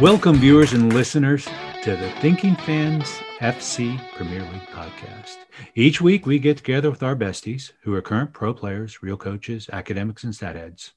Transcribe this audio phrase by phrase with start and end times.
[0.00, 1.48] Welcome, viewers and listeners,
[1.82, 5.38] to the Thinking Fans FC Premier League podcast.
[5.74, 9.68] Each week, we get together with our besties who are current pro players, real coaches,
[9.72, 10.92] academics, and stat heads.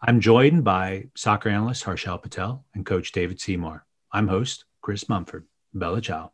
[0.00, 3.84] I'm joined by soccer analyst Harshal Patel and coach David Seymour.
[4.12, 5.44] I'm host Chris Mumford.
[5.74, 6.32] Bella Chow.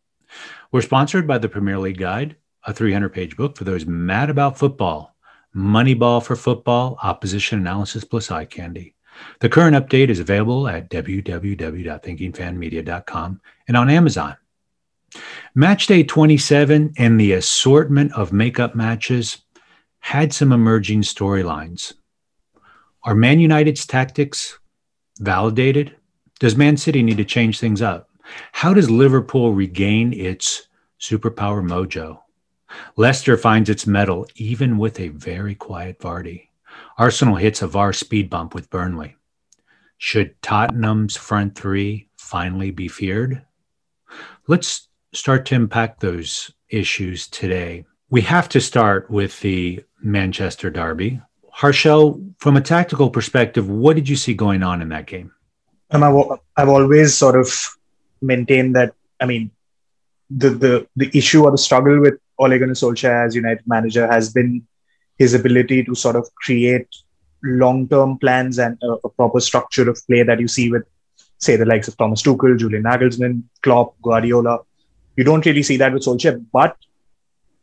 [0.70, 4.56] We're sponsored by the Premier League Guide, a 300 page book for those mad about
[4.56, 5.16] football.
[5.52, 8.94] Moneyball for football, opposition analysis plus eye candy.
[9.41, 14.36] The current update is available at www.thinkingfanmedia.com and on Amazon.
[15.55, 19.42] Match day 27 and the assortment of makeup matches
[20.00, 21.92] had some emerging storylines.
[23.05, 24.58] Are Man United's tactics
[25.20, 25.94] validated?
[26.41, 28.10] Does Man City need to change things up?
[28.52, 30.66] How does Liverpool regain its
[31.00, 32.19] superpower mojo?
[32.97, 36.48] Leicester finds its mettle even with a very quiet Vardy.
[36.97, 39.17] Arsenal hits a VAR speed bump with Burnley.
[39.98, 43.42] Should Tottenham's front three finally be feared?
[44.47, 47.84] Let's start to unpack those issues today.
[48.11, 51.20] We have to start with the Manchester Derby.
[51.56, 55.33] Harshal, from a tactical perspective, what did you see going on in that game?
[55.91, 57.48] Um, I've, I've always sort of
[58.20, 59.50] maintained that, I mean,
[60.31, 64.33] the, the, the issue or the struggle with Ole Gunnar Solskjaer as United manager has
[64.33, 64.67] been
[65.18, 66.88] his ability to sort of create
[67.42, 70.84] long-term plans and a, a, proper structure of play that you see with,
[71.38, 74.60] say, the likes of Thomas Tuchel, Julian Nagelsmann, Klopp, Guardiola.
[75.16, 76.76] You don't really see that with Solskjaer, but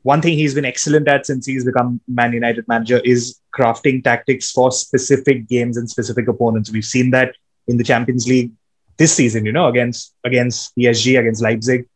[0.04, 4.52] one thing he's been excellent at since he's become Man United manager is crafting tactics
[4.52, 6.72] for specific games and specific opponents.
[6.72, 7.36] We've seen that
[7.68, 8.52] in the Champions League
[8.98, 11.88] this season, you know, against against PSG, against Leipzig.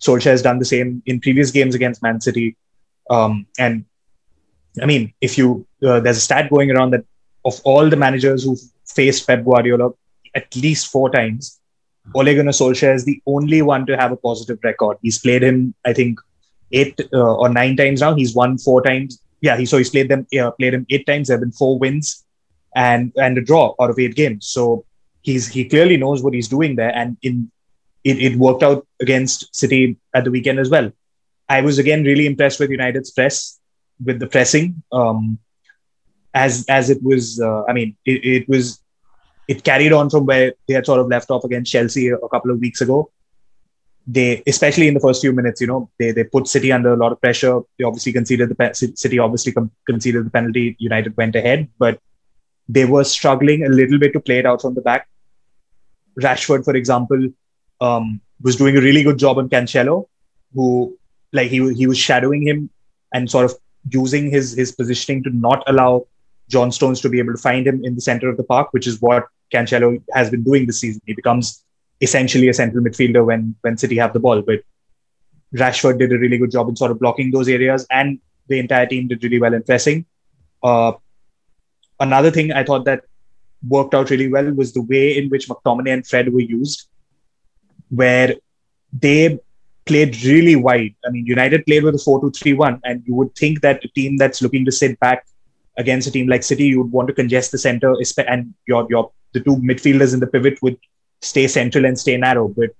[0.00, 2.56] Solskjaer has done the same in previous games against Man City.
[3.08, 3.84] Um, and
[4.82, 7.04] I mean, if you uh, there's a stat going around that
[7.44, 8.56] of all the managers who
[8.86, 9.90] faced Pep Guardiola
[10.34, 11.60] at least four times,
[12.14, 14.98] Ole Gunnar Solskjaer is the only one to have a positive record.
[15.02, 16.20] He's played him, I think,
[16.72, 18.14] eight uh, or nine times now.
[18.14, 19.20] He's won four times.
[19.40, 21.28] Yeah, he so he's played them uh, played him eight times.
[21.28, 22.24] There have been four wins
[22.74, 24.46] and and a draw out of eight games.
[24.46, 24.84] So
[25.22, 27.50] he's he clearly knows what he's doing there, and in
[28.04, 30.92] it, it worked out against City at the weekend as well.
[31.48, 33.58] I was again really impressed with United's press
[34.04, 34.82] with the pressing.
[34.92, 35.38] Um,
[36.34, 38.80] as as it was, uh, I mean, it, it was
[39.48, 42.50] it carried on from where they had sort of left off against Chelsea a couple
[42.50, 43.10] of weeks ago
[44.06, 46.96] they, especially in the first few minutes, you know, they, they put City under a
[46.96, 47.60] lot of pressure.
[47.78, 49.52] They obviously conceded the City obviously
[49.86, 50.76] conceded the penalty.
[50.78, 52.00] United went ahead, but
[52.68, 55.08] they were struggling a little bit to play it out from the back.
[56.20, 57.30] Rashford, for example,
[57.80, 60.06] um, was doing a really good job on Cancelo,
[60.54, 60.96] who
[61.32, 62.70] like he he was shadowing him
[63.12, 63.54] and sort of
[63.90, 66.06] using his his positioning to not allow
[66.48, 68.86] John Stones to be able to find him in the center of the park, which
[68.86, 71.02] is what Cancelo has been doing this season.
[71.06, 71.64] He becomes
[72.00, 74.42] essentially a central midfielder when when City have the ball.
[74.42, 74.62] But
[75.54, 78.86] Rashford did a really good job in sort of blocking those areas, and the entire
[78.86, 80.04] team did really well in pressing.
[80.62, 80.92] Uh,
[82.00, 83.04] another thing I thought that
[83.66, 86.88] worked out really well was the way in which McTominay and Fred were used,
[87.88, 88.34] where
[88.92, 89.38] they
[89.86, 90.94] played really wide.
[91.04, 93.84] I mean, United played with a 4 2 3 1, and you would think that
[93.84, 95.26] a team that's looking to sit back
[95.78, 97.94] against a team like City, you would want to congest the center,
[98.26, 100.78] and your, your the two midfielders in the pivot would
[101.20, 102.48] stay central and stay narrow.
[102.48, 102.70] But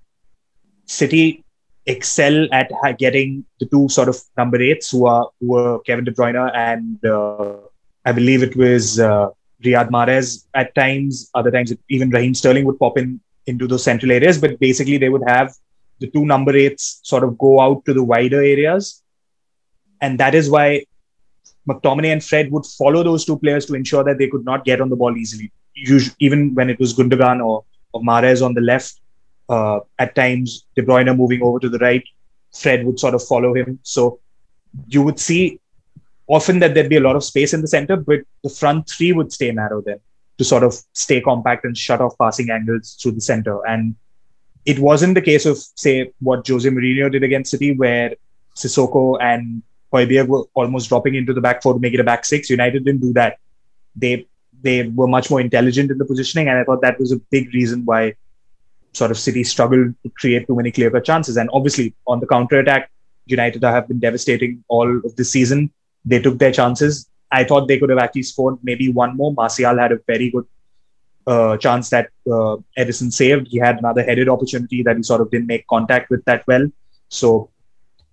[0.85, 1.43] City
[1.85, 6.11] excel at getting the two sort of number eights who are who are Kevin De
[6.11, 7.57] Bruyne and uh,
[8.05, 9.29] I believe it was uh,
[9.63, 11.29] Riyad Mahrez at times.
[11.33, 14.37] Other times, even Raheem Sterling would pop in into those central areas.
[14.37, 15.53] But basically, they would have
[15.99, 19.03] the two number eights sort of go out to the wider areas,
[20.01, 20.85] and that is why
[21.67, 24.79] McTominay and Fred would follow those two players to ensure that they could not get
[24.79, 25.51] on the ball easily.
[25.73, 27.63] Usually, even when it was Gundogan or
[27.93, 28.99] of Mahrez on the left.
[29.49, 32.03] Uh, at times, De Bruyne moving over to the right.
[32.53, 33.79] Fred would sort of follow him.
[33.83, 34.19] So
[34.87, 35.59] you would see
[36.27, 39.13] often that there'd be a lot of space in the center, but the front three
[39.13, 39.99] would stay narrow then
[40.37, 43.65] to sort of stay compact and shut off passing angles through the center.
[43.65, 43.95] And
[44.67, 48.13] it wasn't the case of, say, what Jose Mourinho did against City, where
[48.53, 52.25] Sissoko and Højbjerg were almost dropping into the back four to make it a back
[52.25, 52.49] six.
[52.49, 53.37] United didn't do that.
[53.95, 54.27] They
[54.61, 57.53] they were much more intelligent in the positioning, and I thought that was a big
[57.53, 58.15] reason why
[58.91, 61.37] sort of City struggled to create too many clear cut chances.
[61.37, 62.91] And obviously, on the counter attack,
[63.25, 65.71] United have been devastating all of this season.
[66.03, 67.09] They took their chances.
[67.31, 69.33] I thought they could have actually scored maybe one more.
[69.33, 70.45] Martial had a very good
[71.27, 73.47] uh, chance that uh, Ederson saved.
[73.49, 76.67] He had another headed opportunity that he sort of didn't make contact with that well.
[77.09, 77.51] So,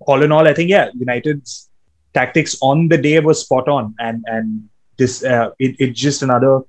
[0.00, 1.70] all in all, I think yeah, United's
[2.12, 6.61] tactics on the day was spot on, and and this uh, it, it's just another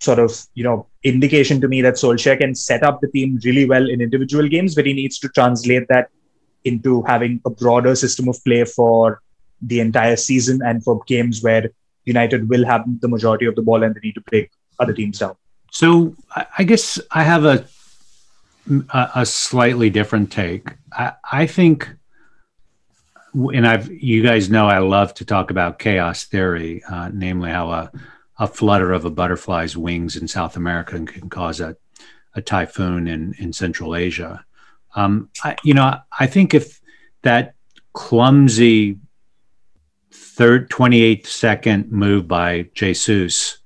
[0.00, 3.64] sort of you know indication to me that Solskjaer can set up the team really
[3.66, 6.10] well in individual games, but he needs to translate that
[6.64, 9.22] into having a broader system of play for
[9.62, 11.70] the entire season and for games where
[12.04, 15.18] United will have the majority of the ball and they need to break other teams
[15.18, 15.36] down.
[15.76, 16.16] So
[16.56, 17.66] I guess I have a
[19.14, 20.70] a, slightly different take.
[20.90, 21.94] I, I think,
[23.34, 27.70] and I've you guys know I love to talk about chaos theory, uh, namely how
[27.72, 27.92] a
[28.38, 31.76] a flutter of a butterfly's wings in South America can cause a,
[32.34, 34.46] a typhoon in, in Central Asia.
[34.94, 36.80] Um, I, you know, I think if
[37.20, 37.54] that
[37.92, 38.98] clumsy
[40.10, 43.58] third 28 second move by Jesus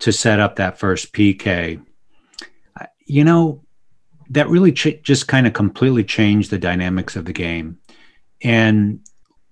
[0.00, 1.84] to set up that first PK,
[3.06, 3.62] you know,
[4.30, 7.78] that really ch- just kind of completely changed the dynamics of the game.
[8.42, 9.00] And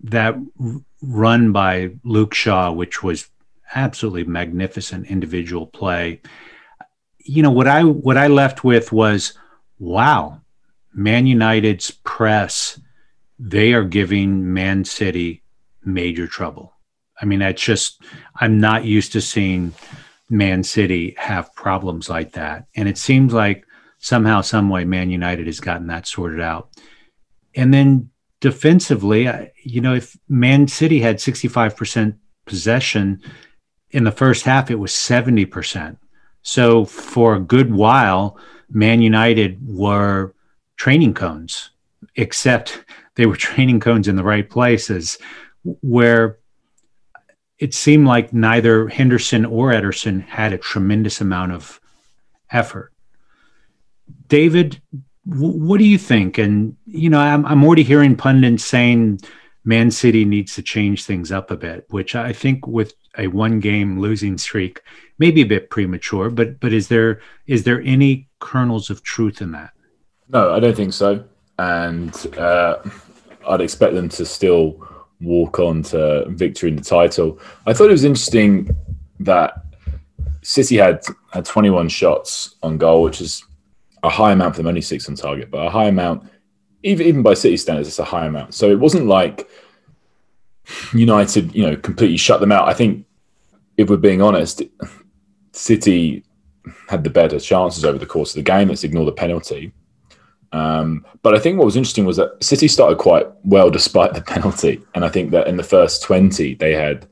[0.03, 3.29] that r- run by Luke Shaw, which was
[3.75, 6.21] absolutely magnificent individual play.
[7.19, 9.39] You know what I what I left with was,
[9.79, 10.41] wow,
[10.93, 12.81] Man United's press,
[13.39, 15.43] they are giving Man City
[15.85, 16.73] major trouble.
[17.21, 18.03] I mean, that's just
[18.37, 19.73] I'm not used to seeing
[20.33, 23.65] Man City have problems like that, and it seems like
[23.99, 26.71] somehow, some way, Man United has gotten that sorted out.
[27.55, 29.31] And then defensively,
[29.63, 33.23] you know, if Man City had 65% possession,
[33.93, 35.99] in the first half, it was 70%.
[36.43, 38.39] So for a good while,
[38.71, 40.35] Man United were
[40.77, 41.71] training cones,
[42.17, 45.19] except they were training cones in the right places
[45.63, 46.39] where
[47.63, 51.81] it seemed like neither Henderson or Ederson had a tremendous amount of
[52.51, 52.93] effort.
[54.27, 54.83] David,
[55.25, 56.39] what do you think?
[56.39, 59.21] And, you know, I'm, I'm already hearing pundits saying
[59.63, 63.61] Man City needs to change things up a bit, which I think with a one
[63.61, 64.83] game losing streak
[65.19, 69.41] may be a bit premature, but but is there is there any kernels of truth
[69.41, 69.71] in that?
[70.29, 71.25] No, I don't think so.
[71.61, 72.79] And uh,
[73.47, 74.89] I'd expect them to still
[75.23, 77.39] walk on to victory in the title.
[77.67, 78.75] I thought it was interesting
[79.21, 79.65] that
[80.43, 83.45] City had had 21 shots on goal, which is
[84.03, 86.29] a high amount for them, only six on target, but a high amount,
[86.83, 88.55] even even by City standards, it's a high amount.
[88.55, 89.49] So it wasn't like
[90.93, 92.69] United, you know, completely shut them out.
[92.69, 93.07] I think,
[93.77, 94.63] if we're being honest,
[95.53, 96.25] City
[96.89, 98.69] had the better chances over the course of the game.
[98.69, 99.73] Let's ignore the penalty.
[100.53, 104.23] Um, but I think what was interesting was that City started quite well despite the
[104.23, 107.07] penalty, and I think that in the first twenty they had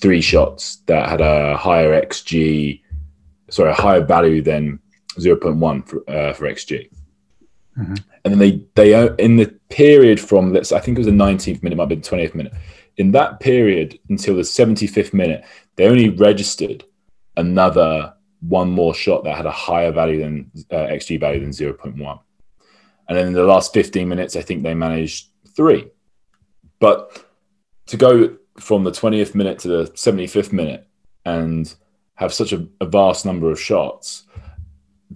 [0.00, 2.80] three shots that had a higher xG,
[3.50, 4.78] sorry, a higher value than
[5.18, 6.90] zero point one for, uh, for xG.
[7.78, 7.94] Mm-hmm.
[8.24, 11.12] And then they they uh, in the period from let's I think it was the
[11.12, 12.52] 19th minute, might be the 20th minute
[12.96, 15.44] in that period until the 75th minute,
[15.76, 16.84] they only registered
[17.36, 22.20] another one more shot that had a higher value than uh, XG value than 0.1.
[23.08, 25.90] And then in the last 15 minutes, I think they managed three.
[26.78, 27.24] But
[27.86, 30.86] to go from the 20th minute to the 75th minute
[31.24, 31.72] and
[32.14, 34.24] have such a, a vast number of shots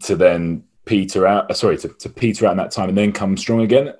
[0.01, 3.13] to then peter out, uh, sorry, to, to peter out in that time and then
[3.13, 3.93] come strong again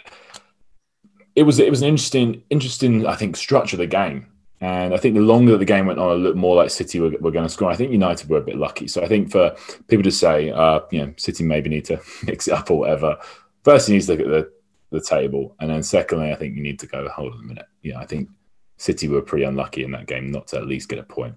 [1.37, 4.27] it was it was an interesting interesting I think structure of the game.
[4.63, 7.13] And I think the longer the game went on, it looked more like City were,
[7.19, 7.71] were going to score.
[7.71, 8.89] I think United were a bit lucky.
[8.89, 9.57] So I think for
[9.89, 13.17] people to say, uh, you know, City maybe need to mix it up or whatever,
[13.63, 14.53] first you need to look at the,
[14.91, 15.55] the table.
[15.61, 17.67] And then secondly, I think you need to go, hold on a minute.
[17.83, 18.29] Yeah, I think
[18.77, 21.35] City were pretty unlucky in that game not to at least get a point.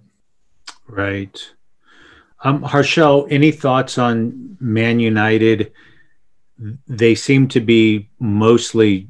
[0.86, 1.38] Right.
[2.42, 5.72] Um, Harshal, any thoughts on Man United?
[6.86, 9.08] They seem to be mostly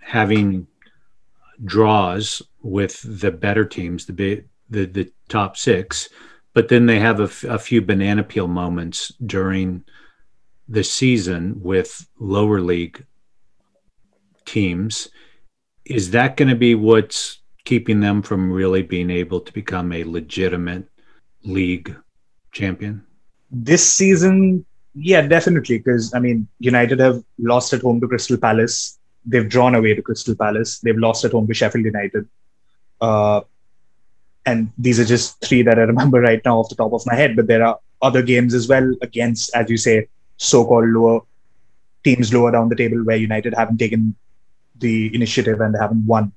[0.00, 0.66] having
[1.64, 6.08] draws with the better teams, the the, the top six,
[6.52, 9.84] but then they have a, f- a few banana peel moments during
[10.68, 13.04] the season with lower league
[14.44, 15.08] teams.
[15.84, 20.04] Is that going to be what's keeping them from really being able to become a
[20.04, 20.88] legitimate
[21.42, 21.96] league
[22.52, 23.04] champion?
[23.50, 25.78] This season, yeah, definitely.
[25.78, 30.02] Because I mean, United have lost at home to Crystal Palace they've drawn away to
[30.02, 30.78] Crystal Palace.
[30.78, 32.28] They've lost at home to Sheffield United.
[33.00, 33.42] Uh,
[34.46, 37.14] and these are just three that I remember right now off the top of my
[37.14, 37.34] head.
[37.34, 41.20] But there are other games as well against, as you say, so-called lower
[42.04, 44.14] teams lower down the table where United haven't taken
[44.78, 46.32] the initiative and they haven't won.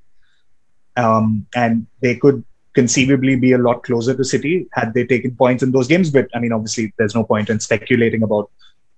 [0.98, 5.63] Um, and they could conceivably be a lot closer to City had they taken points
[5.63, 6.10] in those games.
[6.12, 8.50] But I mean, obviously, there's no point in speculating about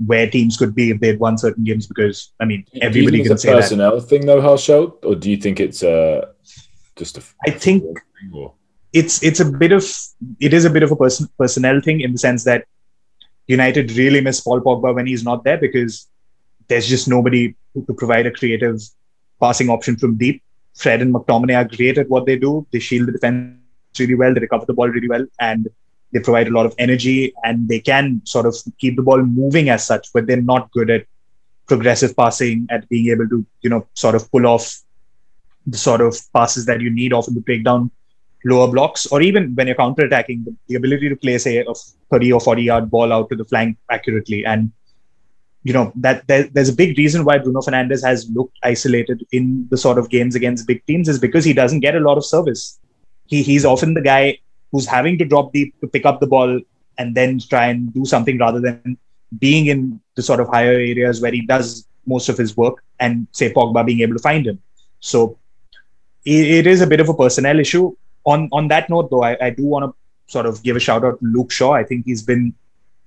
[0.05, 3.53] where teams could be if they'd won certain games because I mean everybody can say
[3.53, 4.07] personnel that.
[4.07, 6.31] thing though, Harshal, or do you think it's uh,
[6.95, 7.23] just a?
[7.45, 7.83] I think
[8.93, 9.85] it's it's a bit of
[10.39, 12.65] it is a bit of a person, personnel thing in the sense that
[13.47, 16.07] United really miss Paul Pogba when he's not there because
[16.67, 18.81] there's just nobody could provide a creative
[19.39, 20.41] passing option from deep.
[20.75, 22.65] Fred and McTominay are great at what they do.
[22.71, 23.57] They shield the defense
[23.99, 24.33] really well.
[24.33, 25.67] They recover the ball really well, and
[26.13, 27.33] they provide a lot of energy.
[27.43, 30.89] And they can sort of keep the ball moving as such, but they're not good
[30.89, 31.05] at
[31.67, 34.81] progressive passing, at being able to you know sort of pull off
[35.65, 37.91] the sort of passes that you need often to break down
[38.45, 41.73] lower blocks, or even when you're counter-attacking, the, the ability to play say a
[42.11, 44.71] 30 or 40 yard ball out to the flank accurately and
[45.63, 49.67] you know that there, there's a big reason why Bruno Fernandes has looked isolated in
[49.69, 52.25] the sort of games against big teams is because he doesn't get a lot of
[52.25, 52.79] service.
[53.27, 54.39] He he's often the guy
[54.71, 56.59] who's having to drop deep to pick up the ball
[56.97, 58.97] and then try and do something rather than
[59.37, 63.27] being in the sort of higher areas where he does most of his work and
[63.31, 64.59] say Pogba being able to find him.
[64.99, 65.37] So
[66.25, 67.95] it, it is a bit of a personnel issue.
[68.25, 71.03] On on that note, though, I, I do want to sort of give a shout
[71.03, 71.73] out to Luke Shaw.
[71.73, 72.53] I think he's been,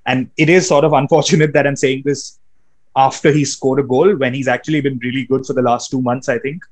[0.07, 2.39] and it is sort of unfortunate that I'm saying this
[2.97, 6.03] after he scored a goal when he's actually been really good for the last two
[6.03, 6.63] months, I think.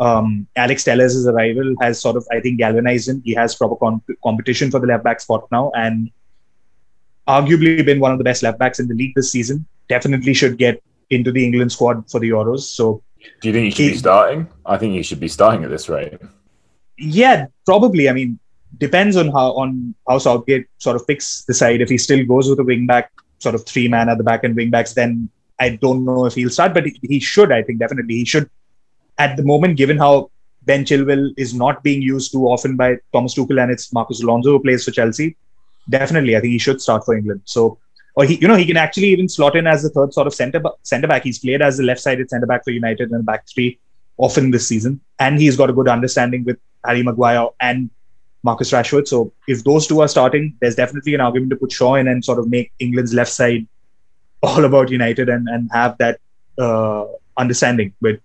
[0.00, 3.22] Um, Alex Telles' arrival has sort of, I think, galvanized him.
[3.24, 6.10] He has proper competition for the left back spot now and
[7.26, 9.66] arguably been one of the best left backs in the league this season.
[9.88, 12.60] Definitely should get into the England squad for the Euros.
[12.60, 13.02] So,
[13.40, 14.48] do you think he should he, be starting?
[14.64, 16.14] I think he should be starting at this rate.
[16.98, 18.08] Yeah, probably.
[18.08, 18.38] I mean,
[18.78, 21.80] depends on how on how Southgate sort of picks the side.
[21.80, 24.44] If he still goes with a wing back, sort of three man at the back
[24.44, 25.28] and wing backs, then
[25.60, 27.52] I don't know if he'll start, but he should.
[27.52, 28.50] I think definitely he should.
[29.18, 30.30] At the moment, given how
[30.62, 34.50] Ben Chilwell is not being used too often by Thomas Tuchel and it's Marcos Alonso
[34.50, 35.36] who plays for Chelsea,
[35.88, 37.42] definitely I think he should start for England.
[37.44, 37.78] So,
[38.14, 40.34] or he, you know, he can actually even slot in as the third sort of
[40.34, 41.24] centre centre back.
[41.24, 43.78] He's played as the left-sided centre back for United and back three
[44.16, 47.90] often this season, and he's got a good understanding with Harry Maguire and
[48.42, 49.08] Marcus Rashford.
[49.08, 52.24] So, if those two are starting, there's definitely an argument to put Shaw in and
[52.24, 53.66] sort of make England's left side
[54.42, 56.20] all about United and and have that
[56.58, 57.06] uh,
[57.36, 57.94] understanding.
[58.00, 58.20] But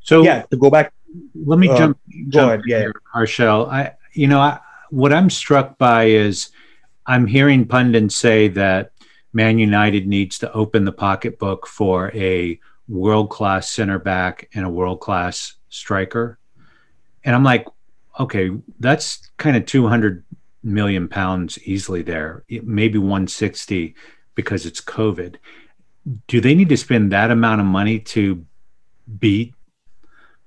[0.00, 0.92] so yeah, to go back.
[1.34, 1.98] Let me uh, jump.
[2.08, 2.62] Go jump ahead.
[2.66, 3.68] Yeah, Harshal.
[3.68, 6.50] I you know I, what I'm struck by is
[7.06, 8.92] I'm hearing pundits say that
[9.32, 14.68] Man United needs to open the pocketbook for a world class center back and a
[14.68, 16.38] world class striker.
[17.24, 17.66] And I'm like,
[18.18, 20.24] okay, that's kind of 200
[20.62, 23.94] million pounds easily there, maybe 160
[24.34, 25.36] because it's COVID.
[26.26, 28.44] Do they need to spend that amount of money to
[29.18, 29.54] beat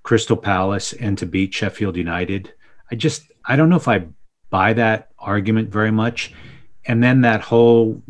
[0.04, 2.54] Crystal Palace and to beat Sheffield United?
[2.92, 4.08] I just I don't know if I
[4.50, 6.34] buy that argument very much.
[6.86, 8.02] And then that whole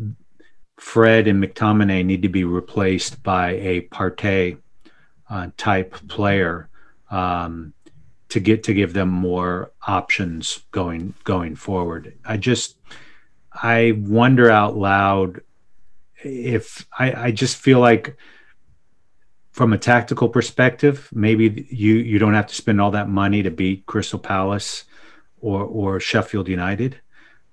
[0.78, 4.58] Fred and McTominay need to be replaced by a Partey
[5.30, 6.68] uh, type player
[7.10, 7.72] um,
[8.34, 12.12] to get to give them more options going going forward.
[12.24, 12.76] I just
[13.52, 15.40] I wonder out loud
[16.24, 18.16] if I, I just feel like
[19.52, 23.52] from a tactical perspective, maybe you you don't have to spend all that money to
[23.52, 24.82] beat Crystal Palace
[25.40, 27.00] or or Sheffield United.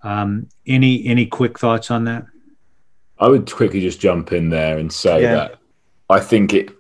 [0.02, 2.26] Um, any any quick thoughts on that?
[3.20, 5.36] I would quickly just jump in there and say yeah.
[5.36, 5.60] that
[6.10, 6.72] I think it.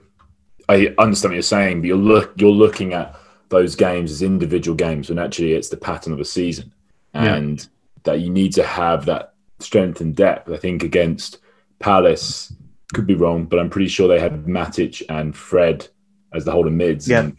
[0.68, 3.21] I understand what you're saying, but you're look you're looking at
[3.52, 6.74] those games as individual games when actually it's the pattern of a season,
[7.14, 7.66] and yeah.
[8.04, 10.50] that you need to have that strength and depth.
[10.50, 11.38] I think against
[11.80, 12.54] Palace
[12.94, 15.88] could be wrong, but I'm pretty sure they had Matic and Fred
[16.34, 17.08] as the holding mids.
[17.08, 17.20] Yeah.
[17.20, 17.38] And,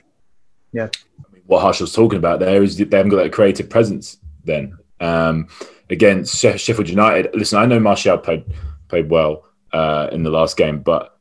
[0.73, 0.89] yeah.
[1.19, 4.79] I mean, what was talking about there is they haven't got that creative presence then.
[5.01, 5.49] Um,
[5.91, 8.45] against Sheffield United, listen, I know Martial played
[8.89, 11.19] played well uh, in the last game, but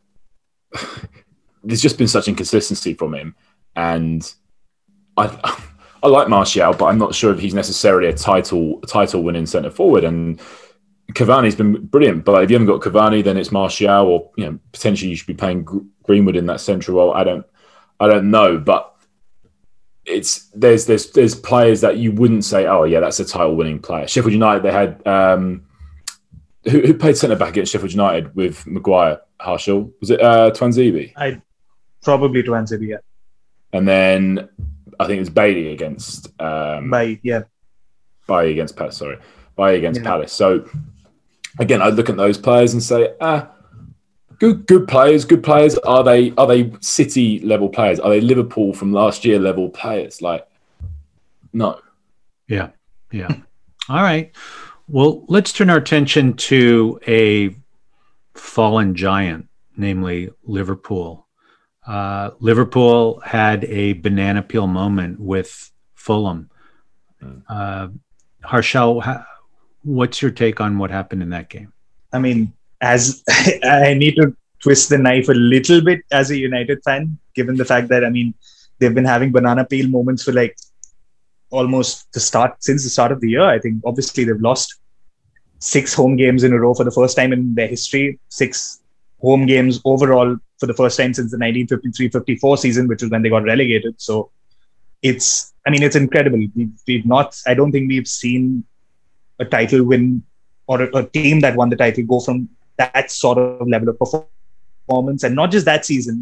[1.63, 3.35] there's just been such inconsistency from him,
[3.75, 4.33] and
[5.17, 5.57] I
[6.03, 9.69] I like Martial, but I'm not sure if he's necessarily a title title winning centre
[9.69, 10.03] forward.
[10.03, 10.39] And
[11.13, 14.59] Cavani's been brilliant, but if you haven't got Cavani, then it's Martial, or you know
[14.71, 15.67] potentially you should be playing
[16.03, 17.13] Greenwood in that central role.
[17.13, 17.45] I don't,
[17.99, 18.95] I don't know, but
[20.05, 23.79] it's there's there's there's players that you wouldn't say, oh yeah, that's a title winning
[23.79, 24.07] player.
[24.07, 25.65] Sheffield United, they had um,
[26.63, 29.91] who, who played centre back against Sheffield United with Maguire, Harshal.
[29.99, 31.13] Was it uh, Tuanzebe?
[31.15, 31.41] I
[32.01, 32.97] probably Tuanzebe, yeah.
[33.73, 34.49] And then
[35.01, 37.43] I think it was Bailey against um, Bailly, yeah.
[38.27, 39.17] Bailly against Palace, sorry,
[39.57, 40.07] Bailly against yeah.
[40.07, 40.31] Palace.
[40.31, 40.69] So
[41.59, 43.49] again, I look at those players and say, ah,
[44.39, 45.77] good, good players, good players.
[45.79, 47.99] Are they are they City level players?
[47.99, 50.21] Are they Liverpool from last year level players?
[50.21, 50.47] Like,
[51.51, 51.79] no.
[52.47, 52.69] Yeah,
[53.11, 53.29] yeah.
[53.89, 54.31] All right.
[54.87, 57.55] Well, let's turn our attention to a
[58.33, 61.27] fallen giant, namely Liverpool.
[61.85, 66.49] Uh, Liverpool had a banana peel moment with Fulham.
[67.19, 67.39] Hmm.
[67.49, 67.87] Uh,
[68.43, 69.25] Harshal,
[69.83, 71.73] what's your take on what happened in that game?
[72.13, 73.23] I mean, as
[73.63, 77.65] I need to twist the knife a little bit as a United fan, given the
[77.65, 78.33] fact that I mean
[78.79, 80.55] they've been having banana peel moments for like
[81.49, 83.43] almost the start since the start of the year.
[83.43, 84.75] I think obviously they've lost
[85.59, 88.81] six home games in a row for the first time in their history, six
[89.21, 93.29] home games overall for the first time since the 1953-54 season, which is when they
[93.29, 93.99] got relegated.
[93.99, 94.29] So
[95.01, 96.37] it's, I mean, it's incredible.
[96.55, 98.63] We've, we've not, I don't think we've seen
[99.39, 100.23] a title win
[100.67, 103.97] or a, a team that won the title go from that sort of level of
[103.97, 106.21] performance, and not just that season.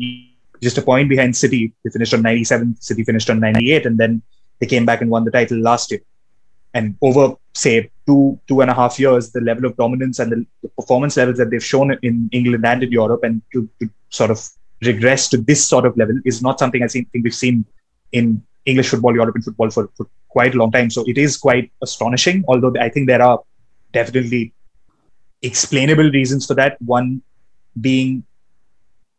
[0.62, 1.74] Just a point behind City.
[1.84, 2.77] They finished on 97.
[2.81, 4.22] City finished on 98, and then
[4.60, 6.01] they came back and won the title last year.
[6.73, 10.45] And over, say, two two and a half years, the level of dominance and the,
[10.61, 14.31] the performance levels that they've shown in England and in Europe, and to, to, sort
[14.31, 14.39] of
[14.81, 17.65] regress to this sort of level, is not something I think we've seen
[18.11, 20.89] in English football, European football for, for quite a long time.
[20.89, 22.43] So it is quite astonishing.
[22.47, 23.39] Although I think there are
[23.93, 24.53] definitely
[25.41, 26.81] explainable reasons for that.
[26.81, 27.21] One
[27.79, 28.23] being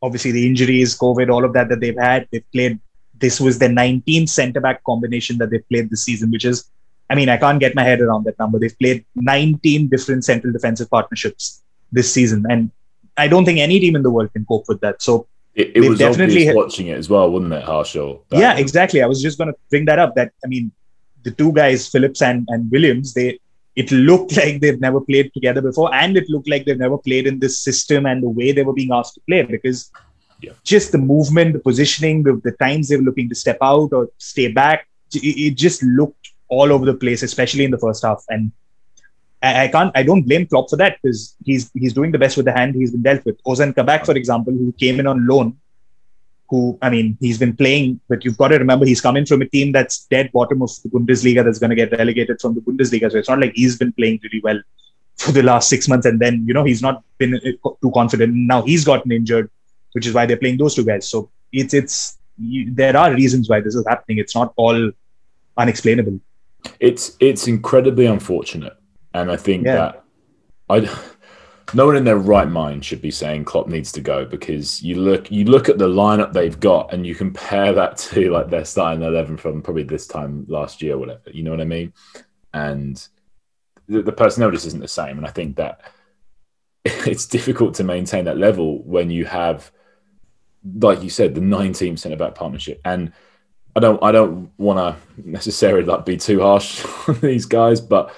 [0.03, 2.29] obviously the injuries, COVID, all of that that they've had.
[2.31, 2.81] They've played.
[3.19, 6.71] This was the 19th centre back combination that they've played this season, which is,
[7.11, 8.59] I mean, I can't get my head around that number.
[8.59, 12.71] They've played 19 different central defensive partnerships this season, and
[13.17, 15.03] I don't think any team in the world can cope with that.
[15.03, 18.23] So it, it was definitely obvious watching it as well, wasn't it, Harshal?
[18.31, 19.03] Yeah, exactly.
[19.03, 20.15] I was just going to bring that up.
[20.15, 20.71] That I mean,
[21.25, 23.41] the two guys, Phillips and, and Williams, they
[23.75, 27.27] it looked like they've never played together before, and it looked like they've never played
[27.27, 29.91] in this system and the way they were being asked to play because
[30.41, 30.53] yeah.
[30.65, 34.09] just the movement, the positioning, the, the times they were looking to step out or
[34.19, 38.25] stay back, it, it just looked all over the place, especially in the first half.
[38.29, 38.53] And
[39.43, 42.37] I, I can't, I don't blame Klopp for that because he's he's doing the best
[42.37, 43.43] with the hand he's been dealt with.
[43.45, 45.57] Ozan Kabak, for example, who came in on loan
[46.51, 49.47] who, I mean, he's been playing, but you've got to remember he's coming from a
[49.47, 53.11] team that's dead bottom of the Bundesliga that's going to get relegated from the Bundesliga.
[53.11, 54.61] So it's not like he's been playing really well
[55.17, 58.35] for the last six months and then, you know, he's not been uh, too confident.
[58.35, 59.49] Now he's gotten injured,
[59.93, 61.09] which is why they're playing those two guys.
[61.09, 64.19] So it's, it's, you, there are reasons why this is happening.
[64.19, 64.91] It's not all
[65.57, 66.19] unexplainable.
[66.79, 68.77] It's, it's incredibly unfortunate.
[69.15, 69.75] And I think yeah.
[69.75, 70.05] that
[70.69, 71.01] I,
[71.75, 74.97] no one in their right mind should be saying Klopp needs to go because you
[74.97, 78.65] look you look at the lineup they've got and you compare that to like their
[78.65, 81.31] starting eleven from probably this time last year, or whatever.
[81.33, 81.93] You know what I mean?
[82.53, 83.07] And
[83.89, 85.19] the, the personnel just isn't the same.
[85.19, 85.81] And I think that
[86.85, 89.71] it's difficult to maintain that level when you have,
[90.81, 92.81] like you said, the 19 centre back partnership.
[92.85, 93.13] And
[93.77, 98.15] I don't I don't want to necessarily like be too harsh on these guys, but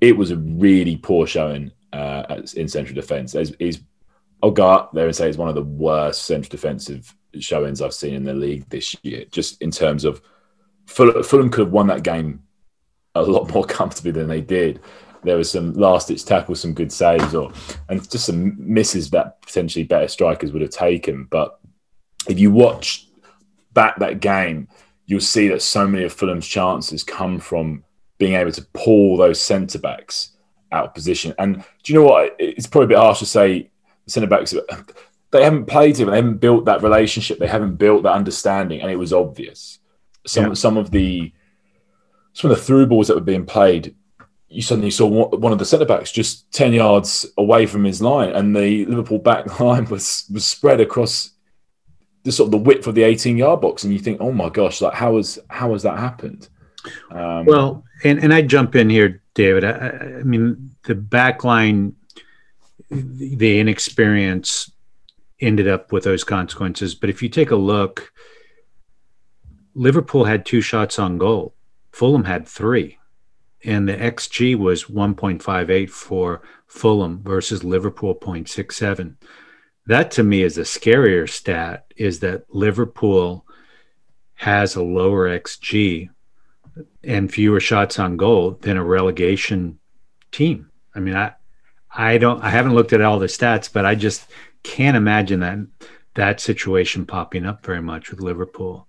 [0.00, 3.34] it was a really poor showing uh, in central defence.
[4.42, 7.94] I'll go up there and say it's one of the worst central defensive showings I've
[7.94, 9.24] seen in the league this year.
[9.30, 10.20] Just in terms of
[10.86, 12.42] Fulham, Fulham could have won that game
[13.14, 14.80] a lot more comfortably than they did.
[15.22, 17.52] There was some last ditch tackles, some good saves, or
[17.88, 21.24] and just some misses that potentially better strikers would have taken.
[21.24, 21.58] But
[22.28, 23.08] if you watch
[23.72, 24.68] back that game,
[25.06, 27.84] you'll see that so many of Fulham's chances come from
[28.18, 30.32] being able to pull those centre backs
[30.72, 31.34] out of position.
[31.38, 32.34] And do you know what?
[32.38, 33.70] It's probably a bit harsh to say
[34.06, 34.54] centre backs.
[35.30, 36.10] They haven't played him.
[36.10, 37.38] They haven't built that relationship.
[37.38, 39.78] They haven't built that understanding, and it was obvious.
[40.26, 40.54] Some yeah.
[40.54, 41.32] some of the
[42.32, 43.94] some of the through balls that were being played,
[44.48, 48.30] you suddenly saw one of the centre backs just ten yards away from his line,
[48.30, 51.32] and the Liverpool back line was was spread across
[52.26, 54.50] the sort of the width of the eighteen yard box, and you think, oh my
[54.50, 56.48] gosh, like how has how has that happened?
[57.10, 59.64] Um, well, and and I jump in here, David.
[59.64, 61.94] I, I mean, the back backline,
[62.90, 64.70] the inexperience
[65.40, 66.94] ended up with those consequences.
[66.94, 68.12] But if you take a look,
[69.74, 71.54] Liverpool had two shots on goal.
[71.92, 72.98] Fulham had three.
[73.64, 79.16] And the XG was 1.58 for Fulham versus Liverpool 0.67.
[79.86, 83.46] That to me is a scarier stat is that Liverpool
[84.34, 86.10] has a lower XG
[87.04, 89.78] and fewer shots on goal than a relegation
[90.32, 90.70] team.
[90.94, 91.34] I mean, I
[91.94, 94.26] I don't I haven't looked at all the stats, but I just
[94.62, 95.58] can't imagine that
[96.14, 98.88] that situation popping up very much with Liverpool.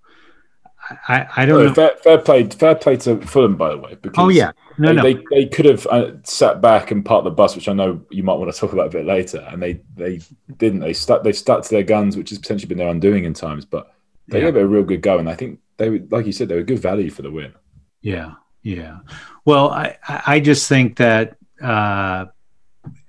[1.07, 1.73] I, I don't know.
[1.73, 3.97] Fair, fair, play, fair play to Fulham, by the way.
[4.01, 5.03] Because oh yeah, no, they, no.
[5.03, 8.23] They, they could have uh, sat back and parked the bus, which I know you
[8.23, 10.21] might want to talk about a bit later, and they they
[10.57, 10.79] didn't.
[10.79, 13.65] They stuck they stuck to their guns, which has potentially been their undoing in times.
[13.65, 13.93] But
[14.27, 14.45] they yeah.
[14.45, 16.55] gave it a real good go, and I think they were, like you said, they
[16.55, 17.53] were good value for the win.
[18.01, 18.99] Yeah, yeah.
[19.45, 22.25] Well, I I just think that uh,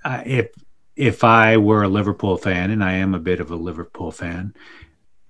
[0.04, 0.50] if
[0.96, 4.54] if I were a Liverpool fan, and I am a bit of a Liverpool fan,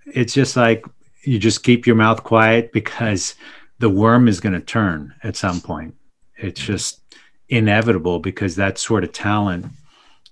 [0.06, 0.86] it's just like
[1.22, 3.34] you just keep your mouth quiet because
[3.78, 5.94] the worm is going to turn at some point.
[6.36, 7.00] It's just
[7.48, 9.66] inevitable because that sort of talent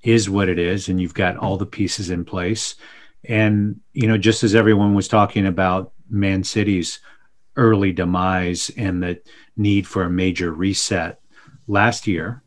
[0.03, 2.77] is what it is, and you've got all the pieces in place.
[3.29, 7.01] And you know, just as everyone was talking about Man City's
[7.57, 9.21] early demise and the
[9.57, 11.21] need for a major reset
[11.67, 12.43] last year,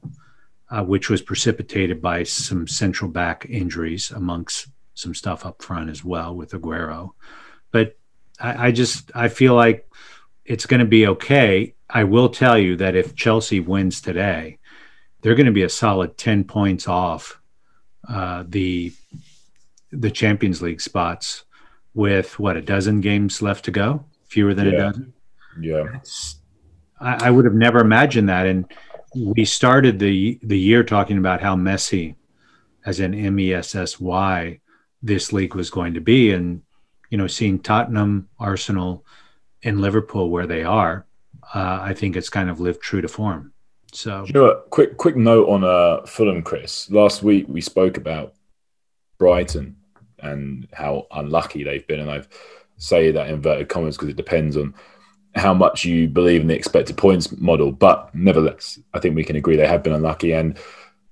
[0.70, 6.04] uh, which was precipitated by some central back injuries amongst some stuff up front as
[6.04, 7.12] well with Aguero.
[7.72, 7.98] But
[8.40, 9.88] I, I just I feel like
[10.46, 11.76] it's going to be okay.
[11.90, 14.58] I will tell you that if Chelsea wins today,
[15.22, 17.40] they're going to be a solid ten points off
[18.08, 18.94] uh, the
[19.92, 21.44] the Champions League spots
[21.94, 24.74] with what a dozen games left to go, fewer than Yeah.
[24.74, 25.14] a dozen.
[25.60, 26.00] Yeah.
[27.02, 28.46] I, I would have never imagined that.
[28.46, 28.72] And
[29.16, 32.16] we started the the year talking about how messy,
[32.86, 34.60] as in M E S S Y,
[35.02, 36.62] this league was going to be, and
[37.10, 39.06] you know, seeing Tottenham, Arsenal,
[39.64, 41.06] and Liverpool where they are,
[41.54, 43.54] uh, I think it's kind of lived true to form.
[43.92, 44.62] So You know?
[44.70, 46.90] Quick, quick note on uh, Fulham, Chris.
[46.92, 48.34] Last week we spoke about
[49.18, 49.76] Brighton
[50.20, 52.28] and how unlucky they've been, and I've
[52.78, 54.74] say that in inverted commas because it depends on
[55.36, 57.72] how much you believe in the expected points model.
[57.72, 60.58] But nevertheless, I think we can agree they have been unlucky, and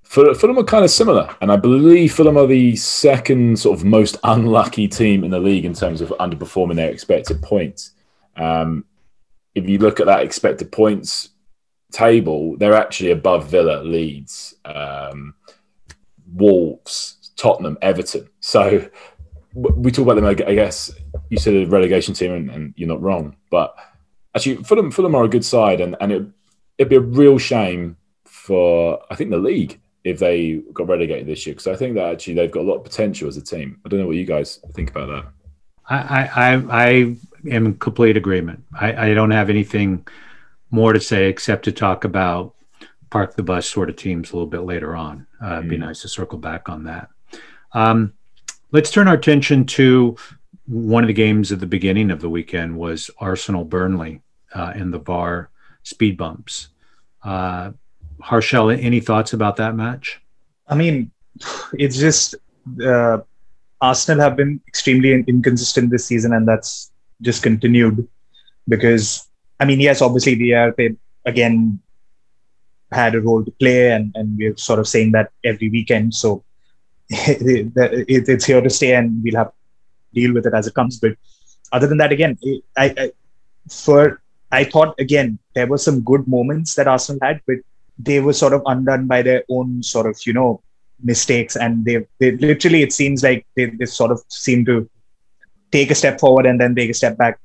[0.07, 1.35] Fulham are kind of similar.
[1.41, 5.65] And I believe Fulham are the second sort of most unlucky team in the league
[5.65, 7.91] in terms of underperforming their expected points.
[8.35, 8.85] Um,
[9.53, 11.29] if you look at that expected points
[11.91, 15.33] table, they're actually above Villa, Leeds, um,
[16.33, 18.29] Wolves, Tottenham, Everton.
[18.39, 18.89] So
[19.53, 20.25] we talk about them.
[20.25, 20.91] I guess
[21.29, 23.35] you said a relegation team, and, and you're not wrong.
[23.49, 23.75] But
[24.35, 26.25] actually, Fulham, Fulham are a good side, and and it,
[26.77, 31.45] it'd be a real shame for I think the league if they got relegated this
[31.45, 33.79] year because I think that actually they've got a lot of potential as a team.
[33.85, 35.31] I don't know what you guys think about that.
[35.89, 38.63] I, I, I, am in complete agreement.
[38.79, 40.05] I, I don't have anything
[40.71, 42.53] more to say except to talk about
[43.09, 45.25] park the bus sort of teams a little bit later on.
[45.41, 45.81] Uh, It'd be Mm.
[45.81, 47.09] nice to circle back on that.
[47.73, 48.13] Um,
[48.71, 50.17] let's turn our attention to
[50.65, 54.21] one of the games at the beginning of the weekend was Arsenal Burnley
[54.53, 55.49] uh, in the VAR
[55.83, 56.67] speed bumps.
[57.23, 57.71] Uh,
[58.21, 60.21] Harshal, any thoughts about that match?
[60.67, 61.11] I mean,
[61.73, 62.35] it's just
[62.83, 63.19] uh,
[63.81, 68.07] Arsenal have been extremely inconsistent this season, and that's just continued
[68.67, 69.27] because
[69.59, 71.79] I mean, yes, obviously the they again
[72.91, 76.13] had a role to play, and and we're sort of saying that every weekend.
[76.13, 76.43] So
[77.09, 79.53] it, it, it's here to stay, and we'll have to
[80.13, 80.99] deal with it as it comes.
[80.99, 81.15] But
[81.71, 82.37] other than that, again,
[82.77, 83.11] I, I
[83.69, 87.57] for I thought again there were some good moments that Arsenal had, but
[87.99, 90.61] they were sort of undone by their own sort of you know
[91.03, 91.55] mistakes.
[91.55, 94.89] And they they literally it seems like they, they sort of seem to
[95.71, 97.39] take a step forward and then take a step back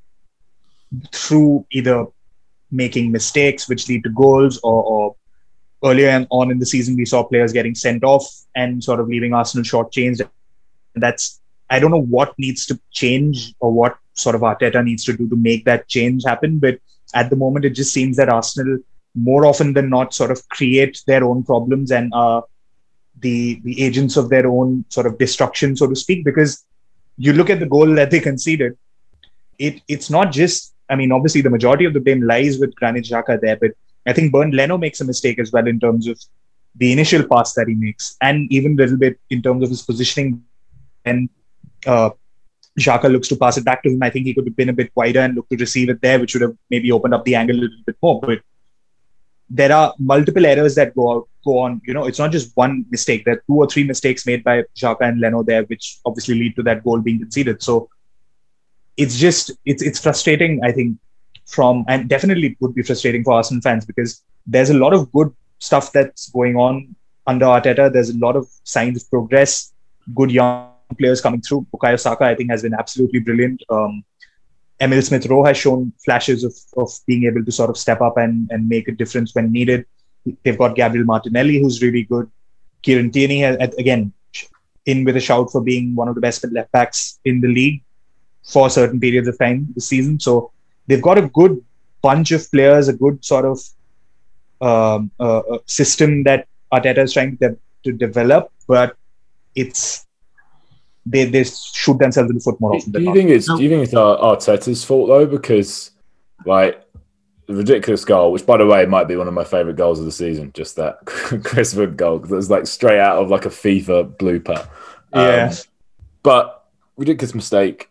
[1.12, 2.06] through either
[2.70, 5.16] making mistakes which lead to goals or, or
[5.84, 9.34] earlier on in the season we saw players getting sent off and sort of leaving
[9.34, 10.28] Arsenal shortchanged.
[10.94, 15.16] That's I don't know what needs to change or what sort of Arteta needs to
[15.16, 16.58] do to make that change happen.
[16.58, 16.78] But
[17.14, 18.78] at the moment it just seems that Arsenal
[19.14, 22.44] more often than not sort of create their own problems and are
[23.20, 26.24] the the agents of their own sort of destruction, so to speak.
[26.24, 26.64] Because
[27.18, 28.76] you look at the goal that they conceded,
[29.58, 30.74] it it's not just.
[30.88, 33.70] I mean, obviously the majority of the blame lies with Granit Xhaka there, but
[34.06, 36.20] I think Bernd Leno makes a mistake as well in terms of
[36.76, 39.82] the initial pass that he makes, and even a little bit in terms of his
[39.82, 40.42] positioning.
[41.04, 41.28] And
[41.86, 42.10] uh,
[42.78, 44.02] Xhaka looks to pass it back to him.
[44.02, 46.18] I think he could have been a bit wider and looked to receive it there,
[46.18, 48.20] which would have maybe opened up the angle a little bit more.
[48.20, 48.40] But
[49.54, 51.80] there are multiple errors that go out, go on.
[51.84, 53.24] You know, it's not just one mistake.
[53.24, 56.56] There are two or three mistakes made by Xhaka and Leno there, which obviously lead
[56.56, 57.62] to that goal being conceded.
[57.62, 57.90] So
[58.96, 60.64] it's just it's it's frustrating.
[60.64, 60.96] I think
[61.46, 65.34] from and definitely would be frustrating for Arsenal fans because there's a lot of good
[65.58, 67.92] stuff that's going on under Arteta.
[67.92, 69.74] There's a lot of signs of progress.
[70.14, 71.66] Good young players coming through.
[71.74, 73.62] Bukayo Saka, I think, has been absolutely brilliant.
[73.68, 74.02] Um,
[74.80, 78.16] Emile Smith Rowe has shown flashes of, of being able to sort of step up
[78.16, 79.86] and, and make a difference when needed.
[80.42, 82.30] They've got Gabriel Martinelli, who's really good.
[82.82, 84.12] Kieran Tierney, again,
[84.86, 87.82] in with a shout for being one of the best left backs in the league
[88.44, 90.18] for certain periods of time this season.
[90.18, 90.50] So
[90.86, 91.64] they've got a good
[92.02, 93.60] bunch of players, a good sort of
[94.60, 98.96] um, uh, uh, system that Arteta is trying to, to develop, but
[99.54, 100.06] it's
[101.04, 103.16] they they shoot themselves in the foot more often Do you not.
[103.16, 105.26] think it's do you think it's Arteta's fault though?
[105.26, 105.90] Because
[106.46, 106.84] like
[107.46, 110.04] the ridiculous goal, which by the way might be one of my favorite goals of
[110.04, 113.50] the season, just that Chris Wood goal that was like straight out of like a
[113.50, 114.66] FIFA blooper.
[115.14, 115.50] Yeah.
[115.50, 115.56] Um,
[116.22, 117.90] but ridiculous mistake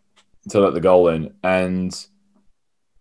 [0.50, 1.94] to let the goal in, and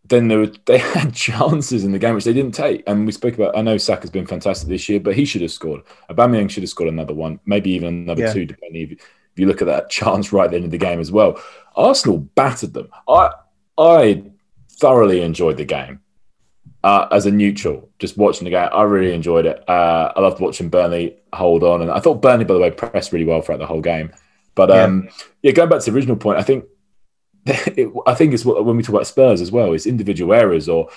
[0.05, 2.83] then there were, they had chances in the game which they didn't take.
[2.87, 3.57] And we spoke about.
[3.57, 5.83] I know Saka's been fantastic this year, but he should have scored.
[6.11, 8.33] Aubameyang should have scored another one, maybe even another yeah.
[8.33, 8.99] two, depending if
[9.41, 11.41] you look at that chance right at the end of the game as well.
[11.77, 12.89] Arsenal battered them.
[13.09, 13.31] I
[13.79, 14.25] I
[14.73, 16.01] thoroughly enjoyed the game
[16.83, 18.69] uh, as a neutral, just watching the game.
[18.73, 19.69] I really enjoyed it.
[19.69, 23.13] Uh, I loved watching Burnley hold on, and I thought Burnley, by the way, pressed
[23.13, 24.13] really well throughout the whole game.
[24.55, 25.11] But um, yeah.
[25.43, 26.65] yeah, going back to the original point, I think
[27.47, 30.91] it, I think it's when we talk about Spurs as well, it's individual errors or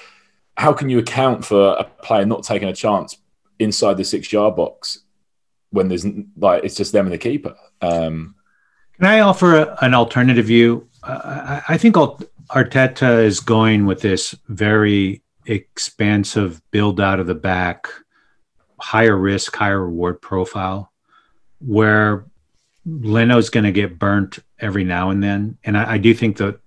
[0.56, 3.18] how can you account for a player not taking a chance
[3.60, 5.00] inside the six yard box
[5.74, 6.06] when there's
[6.38, 7.56] like it's just them and the keeper.
[7.82, 8.36] Um,
[8.96, 10.88] can I offer a, an alternative view?
[11.02, 17.36] Uh, I, I think Arteta is going with this very expansive build out of the
[17.36, 17.90] back,
[18.80, 20.92] higher risk, higher reward profile,
[21.60, 22.26] where
[22.86, 26.60] Leno's going to get burnt every now and then, and I, I do think that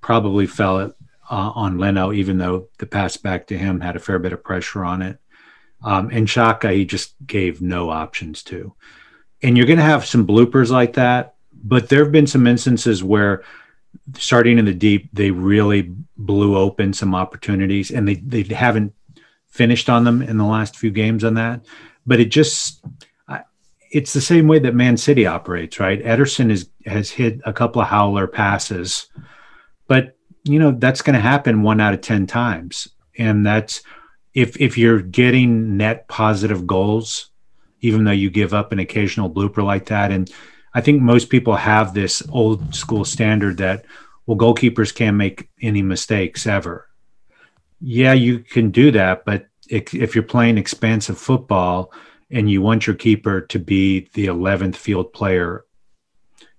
[0.00, 0.94] probably fell uh,
[1.30, 4.84] on Leno, even though the pass back to him had a fair bit of pressure
[4.84, 5.18] on it.
[5.84, 8.74] Um, and Xhaka, he just gave no options to.
[9.42, 13.02] And you're going to have some bloopers like that, but there have been some instances
[13.02, 13.42] where
[14.16, 18.94] starting in the deep, they really blew open some opportunities and they, they haven't
[19.48, 21.66] finished on them in the last few games on that.
[22.06, 22.84] But it just,
[23.92, 26.02] it's the same way that Man City operates, right?
[26.02, 29.08] Ederson is, has hit a couple of howler passes,
[29.86, 33.82] but you know that's going to happen one out of ten times, and that's
[34.34, 37.30] if if you're getting net positive goals,
[37.80, 40.30] even though you give up an occasional blooper like that, and
[40.74, 43.84] I think most people have this old school standard that
[44.26, 46.88] well goalkeepers can't make any mistakes ever.
[47.80, 51.92] Yeah, you can do that, but if you're playing expansive football
[52.30, 55.64] and you want your keeper to be the 11th field player,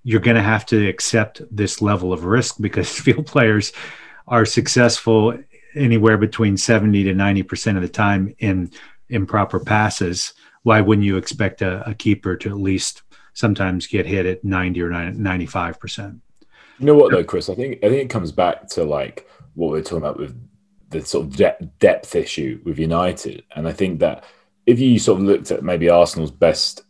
[0.03, 3.71] you're going to have to accept this level of risk because field players
[4.27, 5.37] are successful
[5.75, 8.71] anywhere between 70 to 90% of the time in
[9.09, 10.33] improper passes.
[10.63, 14.81] Why wouldn't you expect a, a keeper to at least sometimes get hit at 90
[14.81, 16.19] or 95%?
[16.79, 17.49] You know what though, Chris?
[17.49, 20.35] I think I think it comes back to like what we are talking about with
[20.89, 24.23] the sort of de- depth issue with United, and I think that
[24.65, 26.83] if you sort of looked at maybe Arsenal's best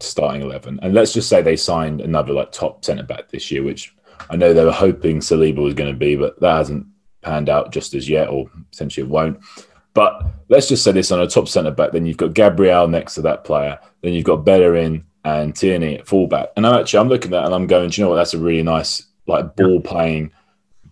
[0.00, 3.62] starting 11, and let's just say they signed another like top centre back this year,
[3.62, 3.94] which
[4.30, 6.86] I know they were hoping Saliba was going to be, but that hasn't
[7.28, 9.38] panned out just as yet, or potentially it won't.
[9.94, 13.14] But let's just say this on a top centre back, then you've got Gabriel next
[13.16, 16.48] to that player, then you've got Bellerin and Tierney at fullback.
[16.56, 18.16] And I'm actually I'm looking at that and I'm going, do you know what?
[18.16, 20.32] That's a really nice like ball playing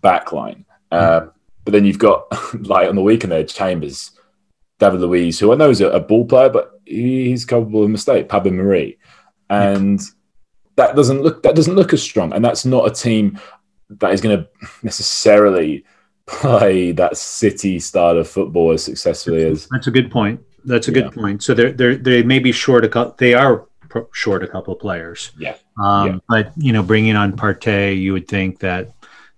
[0.01, 0.65] back line.
[0.91, 1.27] Uh,
[1.63, 2.27] but then you've got
[2.67, 4.11] like on the weekend there, Chambers
[4.79, 8.29] David Luiz, who I know is a, a ball player, but he's capable of mistake.
[8.29, 8.97] Pablo Marí,
[9.49, 9.99] and
[10.75, 12.33] that doesn't look that doesn't look as strong.
[12.33, 13.39] And that's not a team
[13.89, 14.47] that is going to
[14.83, 15.85] necessarily
[16.27, 19.67] play that City style of football as successfully as.
[19.71, 20.41] That's a good point.
[20.65, 21.41] That's a good point.
[21.41, 23.15] So they're they they may be short a couple.
[23.17, 23.65] They are
[24.11, 25.31] short a couple of players.
[25.39, 25.55] Yeah.
[25.81, 26.19] Um, yeah.
[26.27, 28.93] But you know, bringing on Partey, you would think that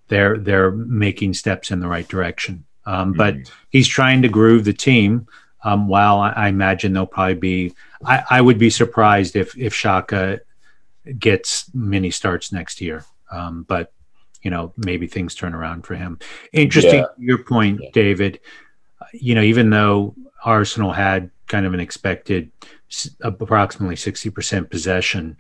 [0.08, 2.66] they're they're making steps in the right direction.
[2.86, 3.54] Um, but mm-hmm.
[3.70, 5.28] he's trying to groove the team.
[5.64, 7.74] Um, while I, I, imagine there'll probably be,
[8.06, 10.40] I, I, would be surprised if if Xhaka
[11.20, 13.04] gets many starts next year.
[13.30, 13.92] Um, but
[14.42, 16.20] you know, maybe things turn around for him.
[16.54, 17.02] Interesting.
[17.02, 17.06] Yeah.
[17.18, 17.90] Your point, yeah.
[17.94, 18.40] David.
[19.14, 22.52] You know, even though Arsenal had kind of an expected
[23.22, 25.38] approximately sixty percent possession,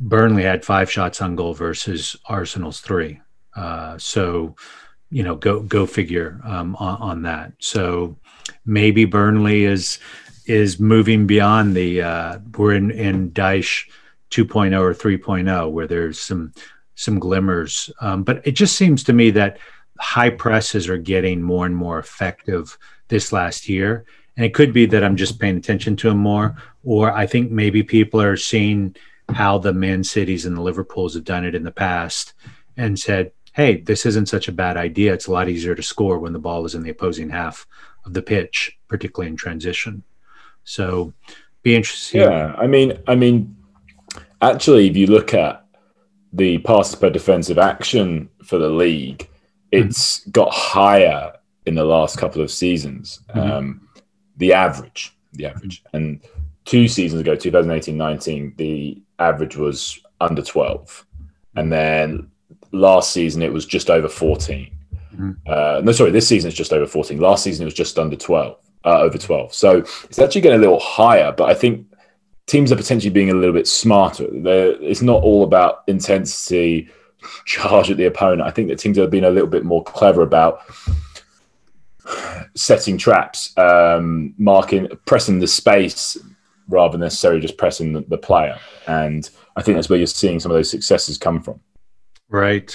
[0.00, 3.20] Burnley had five shots on goal versus Arsenal's three.
[3.54, 4.56] Uh, so
[5.10, 7.52] you know, go go figure um, on, on, that.
[7.58, 8.16] So
[8.64, 9.98] maybe Burnley is
[10.46, 13.88] is moving beyond the uh, we're in in Dyche
[14.30, 16.52] 2.0 or 3.0 where there's some
[17.02, 17.90] some glimmers.
[18.00, 19.58] Um, but it just seems to me that
[19.98, 24.04] high presses are getting more and more effective this last year.
[24.36, 27.50] And it could be that I'm just paying attention to them more, or I think
[27.50, 28.96] maybe people are seeing
[29.28, 32.32] how the Man Cities and the Liverpools have done it in the past
[32.76, 35.12] and said, hey, this isn't such a bad idea.
[35.12, 37.66] It's a lot easier to score when the ball is in the opposing half
[38.06, 40.02] of the pitch, particularly in transition.
[40.64, 41.12] So
[41.62, 42.22] be interesting.
[42.22, 43.56] Yeah, I mean, I mean,
[44.40, 45.61] actually, if you look at
[46.32, 49.28] the passes per defensive action for the league,
[49.70, 50.30] it's mm-hmm.
[50.30, 51.32] got higher
[51.66, 53.20] in the last couple of seasons.
[53.30, 53.52] Mm-hmm.
[53.52, 53.88] Um,
[54.36, 55.96] the average, the average, mm-hmm.
[55.96, 56.20] and
[56.64, 61.06] two seasons ago, 2018-19, the average was under 12,
[61.56, 62.30] and then
[62.72, 64.70] last season it was just over 14.
[65.14, 65.30] Mm-hmm.
[65.46, 67.20] Uh, no, sorry, this season it's just over 14.
[67.20, 69.52] Last season it was just under 12, uh, over 12.
[69.52, 71.86] So it's actually getting a little higher, but I think
[72.46, 74.26] teams are potentially being a little bit smarter.
[74.30, 76.88] They're, it's not all about intensity,
[77.44, 78.42] charge at the opponent.
[78.42, 80.62] I think that teams have been a little bit more clever about
[82.54, 86.16] setting traps, um, marking, pressing the space
[86.68, 88.58] rather than necessarily just pressing the, the, player.
[88.86, 91.60] And I think that's where you're seeing some of those successes come from.
[92.28, 92.74] Right.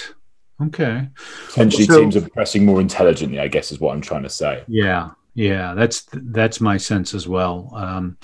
[0.60, 1.08] Okay.
[1.48, 3.40] Potentially, so, teams are pressing more intelligently.
[3.40, 4.64] I guess is what I'm trying to say.
[4.66, 5.10] Yeah.
[5.34, 5.74] Yeah.
[5.74, 7.70] That's that's my sense as well.
[7.74, 8.18] Um,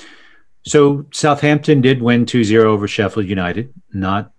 [0.67, 3.73] so Southampton did win 2-0 over Sheffield United.
[3.93, 4.33] Not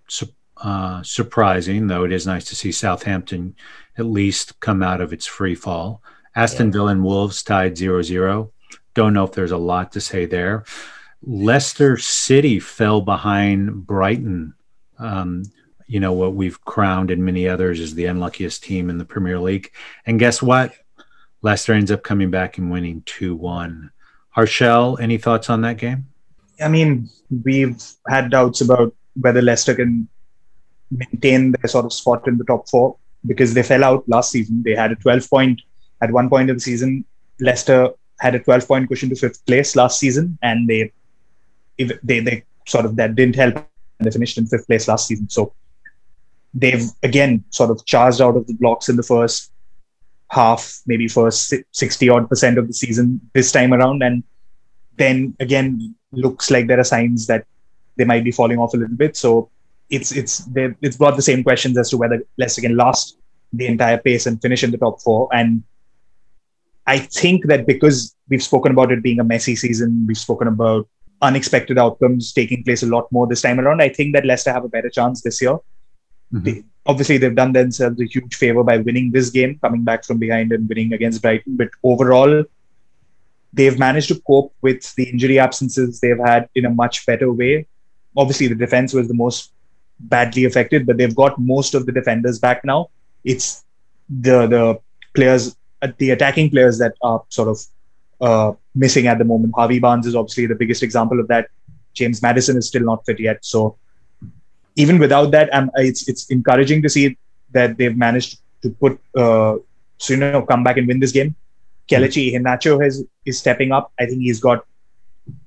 [0.58, 3.56] uh, surprising, though it is nice to see Southampton
[3.98, 6.02] at least come out of its free fall.
[6.36, 6.74] Aston yeah.
[6.74, 8.52] Villa and Wolves tied 0 0.
[8.94, 10.66] Don't know if there's a lot to say there.
[11.22, 14.54] Leicester City fell behind Brighton.
[14.98, 15.44] Um,
[15.88, 19.40] you know, what we've crowned and many others as the unluckiest team in the Premier
[19.40, 19.72] League.
[20.06, 20.74] And guess what?
[21.42, 23.92] Leicester ends up coming back and winning 2 1.
[24.36, 26.08] Harshal, any thoughts on that game?
[26.62, 27.10] I mean,
[27.44, 30.08] we've had doubts about whether Leicester can
[30.92, 34.64] maintain their sort of spot in the top four because they fell out last season.
[34.64, 35.62] They had a 12 point
[36.02, 37.06] at one point of the season.
[37.40, 37.90] Leicester
[38.20, 40.92] had a 12 point cushion to fifth place last season, and they
[41.78, 43.56] they they sort of that didn't help.
[43.56, 45.54] And They finished in fifth place last season, so
[46.54, 49.52] they've again sort of charged out of the blocks in the first
[50.32, 54.24] half, maybe first 60 odd percent of the season this time around, and
[54.98, 57.46] then again looks like there are signs that
[57.98, 59.16] they might be falling off a little bit.
[59.16, 59.50] So
[59.90, 63.18] it's it's it's brought the same questions as to whether Leicester can last
[63.54, 65.30] the entire pace and finish in the top four.
[65.34, 65.64] And
[66.88, 70.88] I think that because we've spoken about it being a messy season, we've spoken about
[71.22, 73.82] unexpected outcomes taking place a lot more this time around.
[73.82, 75.54] I think that Leicester have a better chance this year.
[76.34, 76.44] Mm-hmm.
[76.44, 80.18] They, obviously, they've done themselves a huge favor by winning this game, coming back from
[80.18, 81.56] behind and winning against Brighton.
[81.56, 82.44] But overall,
[83.56, 87.66] they've managed to cope with the injury absences they've had in a much better way.
[88.18, 89.52] Obviously, the defense was the most
[90.00, 92.90] badly affected, but they've got most of the defenders back now.
[93.24, 93.64] It's
[94.10, 94.80] the the
[95.16, 97.60] players, uh, the attacking players that are sort of
[98.22, 99.54] uh, missing at the moment.
[99.56, 101.50] Harvey Barnes is obviously the biggest example of that.
[101.94, 103.44] James Maddison is still not fit yet.
[103.44, 103.78] So
[104.76, 107.18] even without that, um, it's it's encouraging to see
[107.52, 109.56] that they've managed to put uh,
[109.98, 111.36] so you know come back and win this game.
[111.90, 113.92] Kelechi Iheanacho has is stepping up.
[114.00, 114.66] I think he's got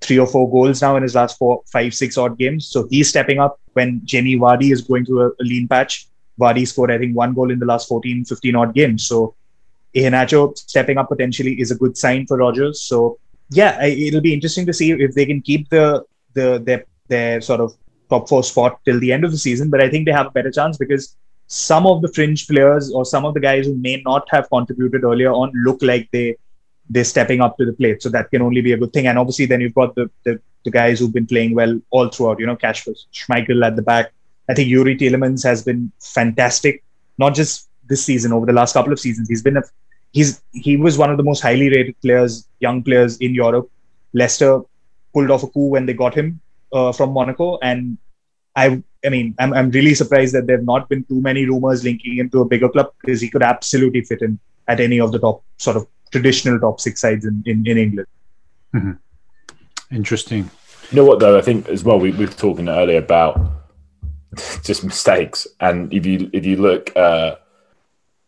[0.00, 2.66] three or four goals now in his last four, five, six odd games.
[2.66, 6.08] So he's stepping up when Jamie Vardy is going through a, a lean patch.
[6.40, 9.06] Vardy scored, I think, one goal in the last 14, 15 odd games.
[9.06, 9.34] So
[9.94, 12.82] Iheanacho stepping up potentially is a good sign for Rodgers.
[12.82, 13.18] So
[13.50, 17.40] yeah, I, it'll be interesting to see if they can keep the the their their
[17.40, 17.74] sort of
[18.10, 19.70] top four spot till the end of the season.
[19.70, 21.16] But I think they have a better chance because
[21.48, 25.02] some of the fringe players or some of the guys who may not have contributed
[25.02, 26.36] earlier on look like they
[26.90, 28.02] they're stepping up to the plate.
[28.02, 29.06] So that can only be a good thing.
[29.06, 32.38] And obviously, then you've got the the, the guys who've been playing well all throughout.
[32.38, 34.12] You know, Kasper Schmeichel at the back.
[34.48, 36.82] I think Youri Tielemans has been fantastic,
[37.18, 39.28] not just this season, over the last couple of seasons.
[39.28, 39.62] He's been a
[40.12, 43.70] he's he was one of the most highly rated players, young players in Europe.
[44.12, 44.60] Leicester
[45.12, 46.40] pulled off a coup when they got him
[46.72, 47.98] uh, from Monaco, and
[48.62, 52.16] I I mean I'm I'm really surprised that there've not been too many rumors linking
[52.18, 55.18] him to a bigger club because he could absolutely fit in at any of the
[55.18, 58.08] top sort of traditional top six sides in, in, in England.
[58.74, 59.94] Mm-hmm.
[59.94, 60.50] Interesting.
[60.90, 61.36] You know what, though?
[61.36, 63.40] I think as well, we, we were talking earlier about
[64.62, 65.46] just mistakes.
[65.60, 67.36] And if you if you look, uh,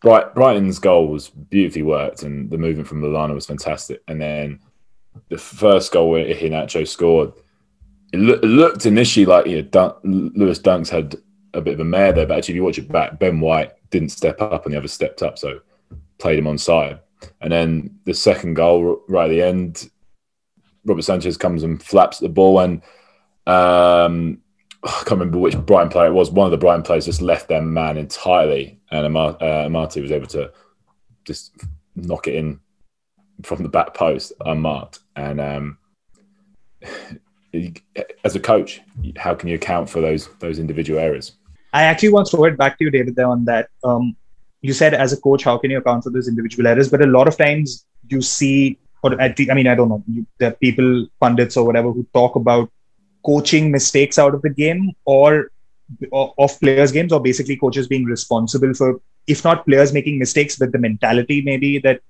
[0.01, 4.01] Bright, Brighton's goal was beautifully worked, and the movement from Lallana was fantastic.
[4.07, 4.59] And then
[5.29, 7.33] the first goal where Iheanacho scored,
[8.11, 11.15] it, it looked initially like yeah, Dun- Lewis Dunks had
[11.53, 13.73] a bit of a mare there, but actually, if you watch it back, Ben White
[13.89, 15.59] didn't step up, and the other stepped up, so
[16.17, 16.99] played him on side.
[17.41, 19.89] And then the second goal right at the end,
[20.85, 22.81] Robert Sanchez comes and flaps the ball, and
[23.47, 24.39] um,
[24.83, 26.31] I can't remember which Brighton player it was.
[26.31, 30.11] One of the Brighton players just left their man entirely, and Amar- uh, Amartey was
[30.11, 30.51] able to
[31.25, 31.55] just
[31.95, 32.59] knock it in
[33.43, 34.99] from the back post unmarked.
[35.15, 35.77] And um,
[38.23, 38.81] as a coach,
[39.17, 41.33] how can you account for those those individual errors?
[41.73, 43.69] I actually want to throw it back to you, David, there on that.
[43.83, 44.15] Um,
[44.61, 46.89] you said as a coach, how can you account for those individual errors?
[46.89, 50.03] But a lot of times you see, or I, think, I mean, I don't know,
[50.07, 52.71] you, there are people, pundits or whatever, who talk about
[53.25, 55.51] coaching mistakes out of the game or,
[56.11, 60.57] or of players' games, or basically coaches being responsible for, if not players making mistakes,
[60.57, 62.01] but the mentality maybe that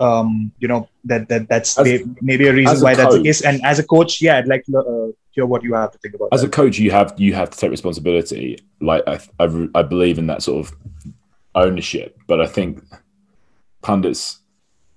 [0.00, 3.42] um, you know that that that's as, maybe a reason why a that's the case.
[3.42, 6.14] And as a coach, yeah, I'd like to uh, hear what you have to think
[6.14, 6.30] about.
[6.32, 6.48] As that.
[6.48, 8.58] a coach, you have you have to take responsibility.
[8.80, 10.76] Like I, I, I believe in that sort of
[11.54, 12.18] ownership.
[12.26, 12.82] But I think
[13.82, 14.40] pundits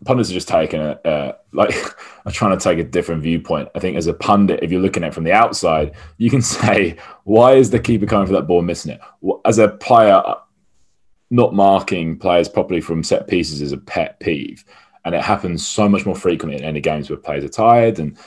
[0.05, 1.75] pundits are just taking a uh, like
[2.25, 3.69] are trying to take a different viewpoint.
[3.75, 6.41] I think as a pundit, if you're looking at it from the outside, you can
[6.55, 9.01] say, "Why is the keeper coming for that ball missing it?"
[9.45, 10.21] As a player,
[11.29, 14.63] not marking players properly from set pieces is a pet peeve,
[15.05, 18.17] and it happens so much more frequently in any games where players are tired and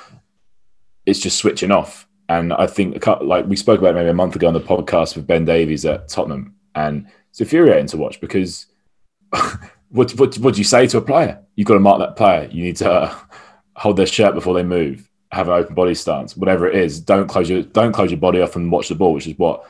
[1.07, 2.07] it's just switching off.
[2.29, 5.27] And I think, like we spoke about maybe a month ago on the podcast with
[5.27, 8.66] Ben Davies at Tottenham, and it's infuriating to watch because
[9.91, 11.41] what, what, what do you say to a player?
[11.55, 12.49] You've got to mark that player.
[12.51, 13.14] You need to uh,
[13.77, 17.01] hold their shirt before they move, have an open body stance, whatever it is.
[17.01, 19.64] Don't close your don't close your body off and watch the ball, which is what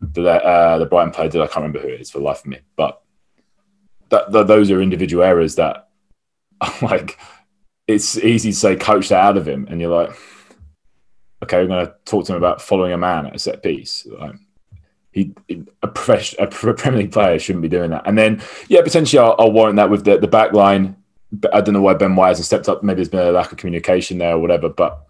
[0.00, 1.40] the uh, the Brighton player did.
[1.40, 3.00] I can't remember who it is for the life of me, but
[4.08, 5.88] that, that those are individual errors that
[6.82, 7.18] like
[7.86, 10.16] it's easy to say coach that out of him, and you're like,
[11.42, 14.06] okay, we're going to talk to him about following a man at a set piece.
[14.06, 14.34] Like,
[15.12, 15.32] he,
[15.82, 18.06] a professional, a Premier League player shouldn't be doing that.
[18.06, 20.96] And then, yeah, potentially I'll, I'll warrant that with the, the back line.
[21.52, 22.82] I don't know why Ben White hasn't stepped up.
[22.82, 24.68] Maybe there's been a lack of communication there or whatever.
[24.68, 25.06] But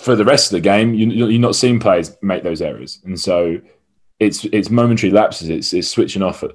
[0.00, 3.18] for the rest of the game, you, you're not seeing players make those errors, and
[3.18, 3.60] so
[4.18, 5.48] it's it's momentary lapses.
[5.48, 6.52] It's it's switching off at,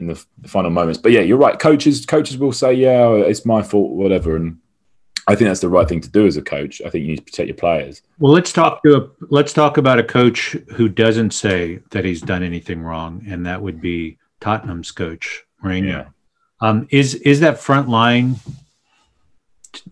[0.00, 0.98] in the final moments.
[0.98, 1.58] But yeah, you're right.
[1.58, 4.58] Coaches coaches will say, "Yeah, it's my fault," whatever, and
[5.28, 6.80] I think that's the right thing to do as a coach.
[6.84, 8.02] I think you need to protect your players.
[8.18, 12.20] Well, let's talk to a, let's talk about a coach who doesn't say that he's
[12.20, 15.86] done anything wrong, and that would be Tottenham's coach Mourinho.
[15.86, 16.08] Yeah.
[16.60, 18.36] Um, is is that front line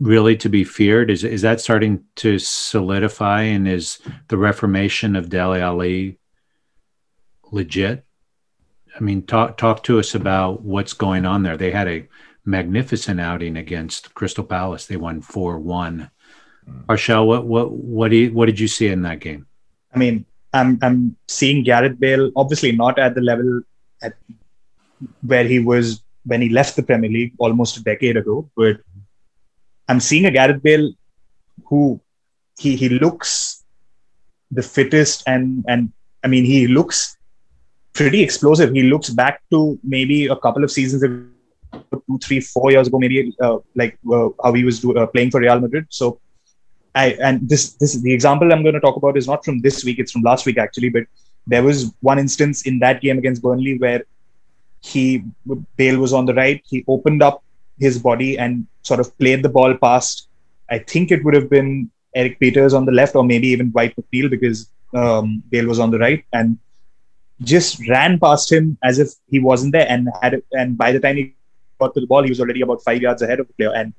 [0.01, 1.11] really to be feared?
[1.11, 3.99] Is is that starting to solidify, and is
[4.29, 6.19] the reformation of Dele Alli
[7.53, 8.05] legit?
[8.99, 11.57] I mean, talk talk to us about what's going on there.
[11.57, 12.09] They had a
[12.45, 14.87] magnificent outing against Crystal Palace.
[14.87, 16.11] They won four one.
[16.65, 16.81] Hmm.
[16.89, 19.47] Harshal, what what what, do you, what did you see in that game?
[19.95, 23.63] I mean, I'm I'm seeing Gareth Bale obviously not at the level
[24.03, 24.15] at
[25.23, 28.81] where he was when he left the Premier League almost a decade ago, but
[29.89, 30.93] I'm seeing a Gareth Bale
[31.67, 32.01] who
[32.59, 33.65] he he looks
[34.51, 35.93] the fittest and and
[36.25, 37.18] I mean he looks
[37.99, 38.73] pretty explosive.
[38.73, 41.27] He looks back to maybe a couple of seasons ago
[42.07, 45.33] two, three, four years ago, maybe uh, like uh, how he was do, uh, playing
[45.33, 45.87] for Real Madrid.
[45.91, 46.21] So,
[46.95, 49.61] I and this this is the example I'm going to talk about is not from
[49.67, 50.91] this week; it's from last week actually.
[50.97, 51.05] But
[51.47, 54.05] there was one instance in that game against Burnley where
[54.93, 55.25] he
[55.77, 56.63] Bale was on the right.
[56.73, 57.43] He opened up
[57.79, 60.29] his body and sort of played the ball past.
[60.71, 63.95] I think it would have been Erik Pieters on the left, or maybe even Dwight
[63.97, 66.59] McNeil because um, Bale was on the right, and
[67.43, 71.01] just ran past him as if he wasn't there, and had it, and by the
[71.01, 71.34] time he
[71.78, 73.72] got to the ball, he was already about five yards ahead of the player.
[73.74, 73.95] And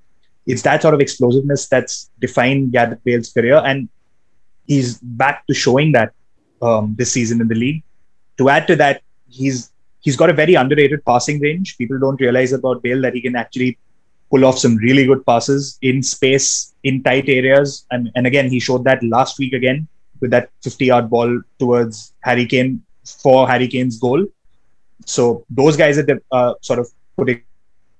[0.46, 3.62] it's that sort of explosiveness that's defined Gareth Bale's career.
[3.64, 3.90] And
[4.68, 6.14] he's back to showing that
[6.62, 7.84] um, this season in the league.
[8.38, 9.72] To add to that, he's
[10.02, 11.78] he's got a very underrated passing range.
[11.78, 13.78] People don't realize about Bale that he can actually
[14.32, 17.86] pull off some really good passes in space, in tight areas.
[17.92, 19.88] And, and again, he showed that last week again
[20.22, 24.26] with that 50 yard ball towards Harry Kane for Harry Kane's goal.
[25.06, 27.42] So those guys are uh, sort of putting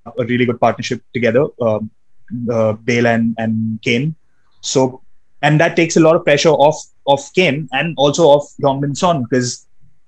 [0.06, 1.90] a really good partnership together, um,
[2.50, 4.14] uh, Bale and, and Kane.
[4.60, 5.02] So,
[5.42, 9.24] and that takes a lot of pressure off of Kane and also off Heung-min Son
[9.24, 9.66] because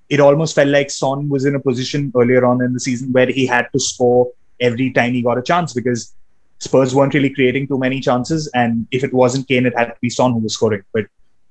[0.09, 3.27] it almost felt like Son was in a position earlier on in the season where
[3.27, 6.13] he had to score every time he got a chance because
[6.59, 8.47] Spurs weren't really creating too many chances.
[8.53, 10.83] And if it wasn't Kane, it had to be Son who was scoring.
[10.93, 11.05] But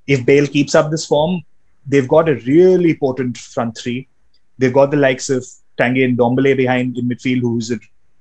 [0.07, 1.43] if Bale keeps up this form,
[1.87, 4.09] they've got a really potent front three.
[4.59, 5.45] They've got the likes of
[5.79, 7.79] Tanguy Ndombele behind in midfield, who's a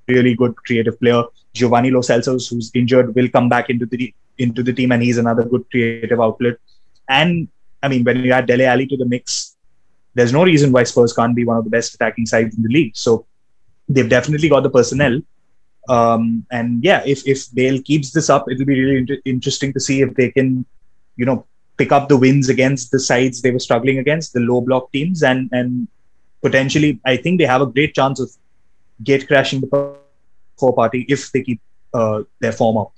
[0.08, 1.24] really good creative player.
[1.52, 5.44] Giovanni Lo who's injured, will come back into the into the team, and he's another
[5.44, 6.56] good creative outlet.
[7.08, 7.48] And
[7.82, 9.56] I mean, when you add Dele Alli to the mix,
[10.14, 12.68] there's no reason why Spurs can't be one of the best attacking sides in the
[12.68, 12.96] league.
[12.96, 13.26] So
[13.88, 15.20] they've definitely got the personnel.
[15.88, 19.80] Um, and yeah, if if Bale keeps this up, it'll be really inter- interesting to
[19.80, 20.64] see if they can,
[21.16, 21.46] you know,
[21.82, 25.22] pick up the wins against the sides they were struggling against, the low block teams,
[25.22, 25.88] and and
[26.46, 28.30] potentially, I think they have a great chance of
[29.02, 29.68] gate crashing the
[30.58, 31.60] four party if they keep
[31.92, 32.92] uh, their form up.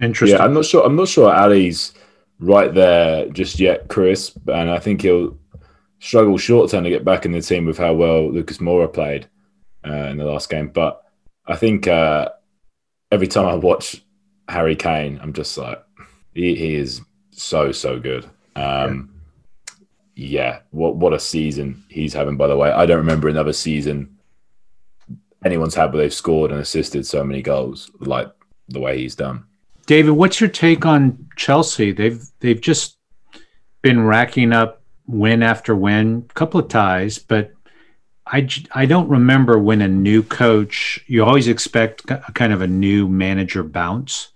[0.00, 0.38] Interesting.
[0.38, 0.84] Yeah, I'm not sure.
[0.86, 1.92] I'm not sure Alli's
[2.40, 5.36] right there just yet, Chris, and I think he'll
[6.00, 9.28] struggle short term to get back in the team with how well Lucas Moura played
[9.86, 10.68] uh, in the last game.
[10.68, 11.02] But
[11.46, 12.30] I think uh,
[13.10, 14.02] every time I watch
[14.48, 15.82] Harry Kane, I'm just like,
[16.34, 17.00] he, he is
[17.36, 18.28] so so good.
[18.56, 19.10] Um,
[20.14, 20.60] yeah.
[20.70, 22.36] what what a season he's having.
[22.36, 24.16] By the way, I don't remember another season
[25.44, 28.32] anyone's had where they've scored and assisted so many goals like
[28.68, 29.44] the way he's done.
[29.86, 31.92] David, what's your take on Chelsea?
[31.92, 32.96] They've they've just
[33.82, 37.52] been racking up win after win, a couple of ties, but
[38.26, 42.66] I, I don't remember when a new coach, you always expect a kind of a
[42.66, 44.30] new manager bounce,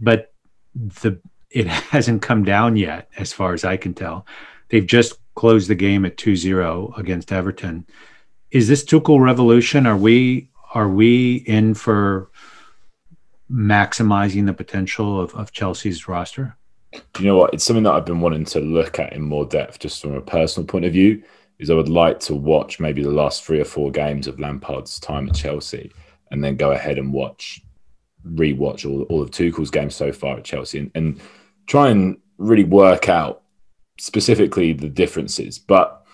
[0.00, 0.32] but
[0.76, 1.20] the
[1.50, 4.26] it hasn't come down yet, as far as I can tell.
[4.68, 7.86] They've just closed the game at 2 0 against Everton
[8.50, 9.86] is this Tuchel revolution?
[9.86, 12.30] Are we are we in for
[13.50, 16.56] maximizing the potential of, of Chelsea's roster?
[17.18, 17.54] you know what?
[17.54, 20.20] It's something that I've been wanting to look at in more depth, just from a
[20.20, 21.22] personal point of view.
[21.58, 24.98] Is I would like to watch maybe the last three or four games of Lampard's
[24.98, 25.92] time at Chelsea,
[26.30, 27.62] and then go ahead and watch,
[28.26, 31.20] rewatch all all of Tuchel's games so far at Chelsea, and, and
[31.70, 33.42] try and really work out
[33.96, 35.56] specifically the differences.
[35.56, 36.04] But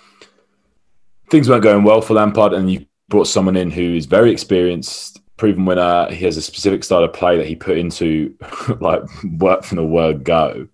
[1.30, 5.22] things weren't going well for Lampard, and you brought someone in who is very experienced,
[5.38, 6.10] proven winner.
[6.10, 8.36] He has a specific style of play that he put into
[8.80, 9.02] like
[9.38, 10.68] work from the word go.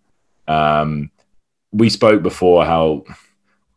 [0.48, 1.12] Um,
[1.70, 3.04] we spoke before how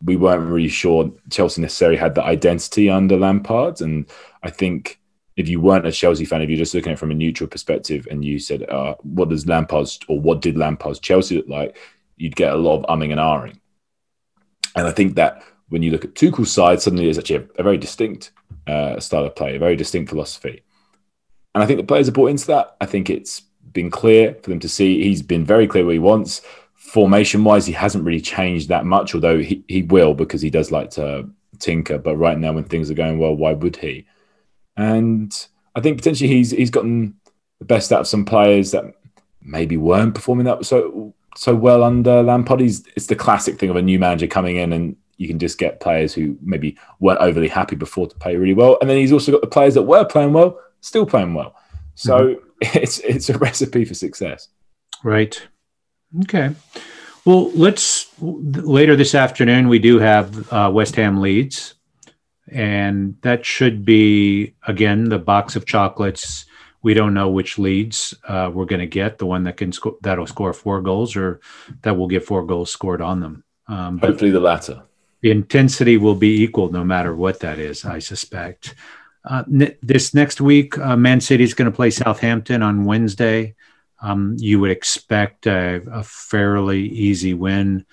[0.04, 4.08] we weren't really sure Chelsea necessarily had the identity under Lampard, and
[4.42, 5.00] I think
[5.36, 7.50] if you weren't a Chelsea fan, if you're just looking at it from a neutral
[7.50, 11.78] perspective, and you said, uh, "What does Lampard's or what did Lampard's Chelsea look like?"
[12.18, 13.60] you'd get a lot of umming and ahhing.
[14.76, 17.64] And I think that when you look at Tuchel's side, suddenly there's actually a, a
[17.64, 18.32] very distinct
[18.68, 20.64] uh, style of play, a very distinct philosophy.
[21.54, 22.76] And I think the players are bought into that.
[22.82, 25.04] I think it's been clear for them to see.
[25.04, 26.42] He's been very clear what he wants.
[26.74, 30.72] Formation wise, he hasn't really changed that much, although he, he will because he does
[30.72, 31.30] like to
[31.60, 31.98] tinker.
[31.98, 34.06] But right now, when things are going well, why would he?
[34.78, 35.34] And
[35.76, 37.16] I think potentially he's he's gotten
[37.60, 38.86] the best out of some players that
[39.42, 42.60] maybe weren't performing that so so well under Lampard.
[42.60, 45.58] He's, it's the classic thing of a new manager coming in and you can just
[45.58, 48.78] get players who maybe weren't overly happy before to play really well.
[48.82, 51.56] And then he's also got the players that were playing well, still playing well.
[51.96, 52.40] So mm-hmm.
[52.78, 54.50] it's it's a recipe for success.
[55.04, 55.42] Right.
[56.24, 56.56] Okay.
[57.26, 61.75] Well, let's later this afternoon we do have uh, West Ham Leeds,
[62.52, 66.46] and that should be again the box of chocolates.
[66.82, 69.18] We don't know which Leeds uh, we're going to get.
[69.18, 71.40] The one that can sco- that'll score four goals or
[71.82, 73.44] that will get four goals scored on them.
[73.68, 74.84] Um, hopefully the latter.
[75.22, 78.76] the intensity will be equal no matter what that is i suspect.
[79.28, 83.56] Uh, n- this next week uh, man city is going to play southampton on wednesday.
[84.02, 87.88] Um, you would expect a, a, fairly easy win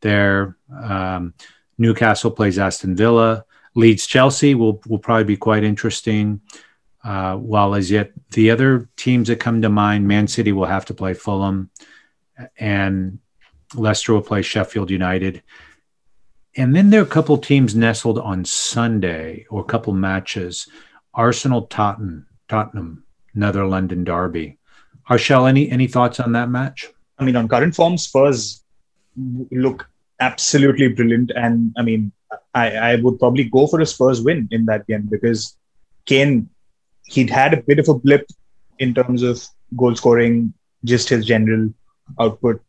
[0.00, 0.56] there.
[0.74, 1.34] Um,
[1.76, 3.44] newcastle plays aston villa
[3.78, 6.40] leeds chelsea will, will probably be quite interesting
[7.04, 10.84] uh, while as yet the other teams that come to mind, Man City will have
[10.86, 11.70] to play Fulham,
[12.58, 13.18] and
[13.74, 15.42] Leicester will play Sheffield United.
[16.56, 20.68] And then there are a couple teams nestled on Sunday, or a couple matches.
[21.14, 23.04] Arsenal, Tottenham, Tottenham,
[23.34, 24.58] another London derby.
[25.08, 26.88] Harshal, any any thoughts on that match?
[27.18, 28.62] I mean, on current form, Spurs
[29.50, 29.88] look
[30.20, 32.12] absolutely brilliant, and I mean,
[32.54, 35.56] I, I would probably go for a Spurs win in that game because
[36.06, 36.48] Kane
[37.06, 38.26] he'd had a bit of a blip
[38.78, 39.44] in terms of
[39.76, 40.52] goal scoring,
[40.84, 41.72] just his general
[42.20, 42.62] output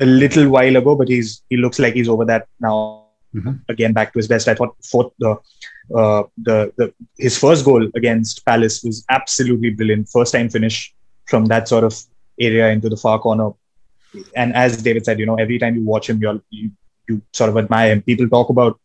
[0.00, 3.06] a little while ago, but he's he looks like he's over that now.
[3.34, 3.52] Mm-hmm.
[3.68, 4.48] Again, back to his best.
[4.48, 5.36] I thought fourth the
[5.94, 10.08] uh, the the his first goal against Palace was absolutely brilliant.
[10.08, 10.92] First time finish
[11.26, 11.96] from that sort of
[12.40, 13.50] area into the far corner.
[14.34, 16.72] And as David said, you know, every time you watch him, you you
[17.08, 18.02] you sort of admire him.
[18.02, 18.80] People talk about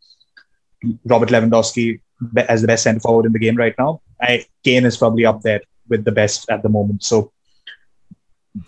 [1.04, 2.00] Robert Lewandowski
[2.48, 4.00] as the best centre forward in the game right now.
[4.20, 7.04] I, Kane is probably up there with the best at the moment.
[7.04, 7.32] So,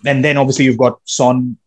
[0.05, 1.57] and then obviously you've got Son,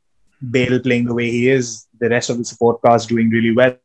[0.51, 1.87] Bale playing the way he is.
[1.99, 3.77] The rest of the support cast doing really well.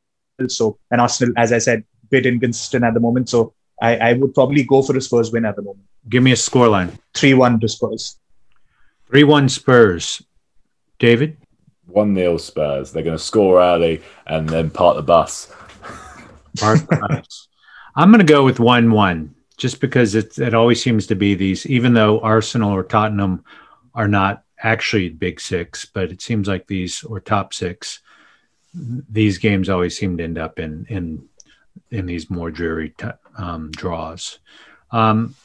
[0.48, 3.30] So, and Arsenal, as I said, bit inconsistent at the moment.
[3.30, 5.86] So, I, I would probably go for a Spurs win at the moment.
[6.10, 6.98] Give me a scoreline.
[7.14, 8.18] Three-one to Spurs.
[9.10, 10.24] Three-one Spurs.
[11.00, 11.38] David.
[11.86, 12.92] One 0 Spurs.
[12.92, 15.54] They're going to score early and then part the bus.
[17.96, 21.34] I'm going to go with 1 1 just because it, it always seems to be
[21.34, 23.44] these, even though Arsenal or Tottenham
[23.96, 28.00] are not actually big six, but it seems like these or top six,
[28.74, 31.28] these games always seem to end up in in
[31.90, 34.40] in these more dreary t- um, draws.
[34.92, 35.36] Um,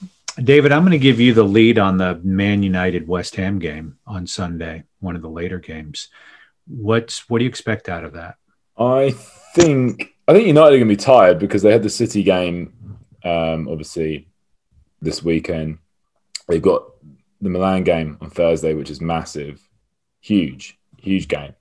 [0.42, 3.98] David, I'm going to give you the lead on the Man United West Ham game
[4.06, 6.08] on Sunday, one of the later games.
[6.66, 8.36] What's what do you expect out of that?
[8.78, 9.14] I
[9.54, 12.72] think I think United are going to be tired because they had the City game,
[13.24, 14.28] um, obviously,
[15.00, 15.78] this weekend.
[16.48, 16.84] They've got
[17.40, 19.60] the Milan game on Thursday, which is massive,
[20.20, 21.54] huge, huge game.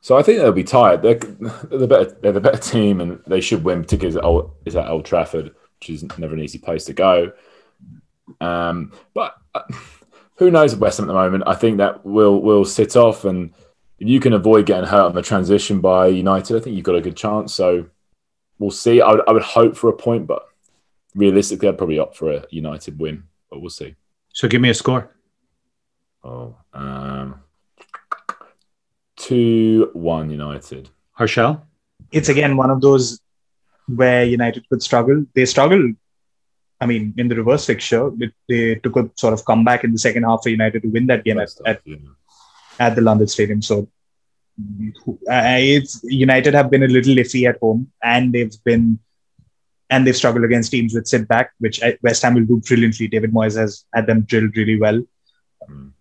[0.00, 1.02] So I think they'll be tired.
[1.02, 2.16] They're, the better.
[2.20, 3.82] They're the better team, and they should win.
[3.82, 7.32] Particularly at Old, is at Old Trafford, which is never an easy place to go.
[8.40, 9.62] Um, but uh,
[10.36, 11.44] who knows West Ham at the moment?
[11.46, 13.52] I think that will will sit off and
[13.98, 16.94] if you can avoid getting hurt on the transition by United, I think you've got
[16.94, 17.52] a good chance.
[17.52, 17.86] So
[18.58, 19.00] we'll see.
[19.00, 20.46] I would, I would hope for a point, but
[21.14, 23.96] realistically, I'd probably opt for a United win, but we'll see.
[24.32, 25.10] So give me a score.
[26.22, 27.40] Oh, um,
[29.16, 30.90] 2 1 United.
[31.18, 31.62] Harshal?
[32.12, 33.20] It's again one of those
[33.88, 35.26] where United could struggle.
[35.34, 35.94] They struggled.
[36.80, 39.98] I mean, in the reverse fixture, it, they took a sort of comeback in the
[39.98, 41.96] second half for United to win that game at, at, yeah.
[42.78, 43.62] At the London Stadium.
[43.62, 43.88] So
[45.26, 48.98] it's United have been a little iffy at home, and they've been
[49.90, 53.08] and they've struggled against teams with sit back, which West Ham will do brilliantly.
[53.08, 55.02] David Moyes has had them drilled really well.
[55.70, 55.92] Mm.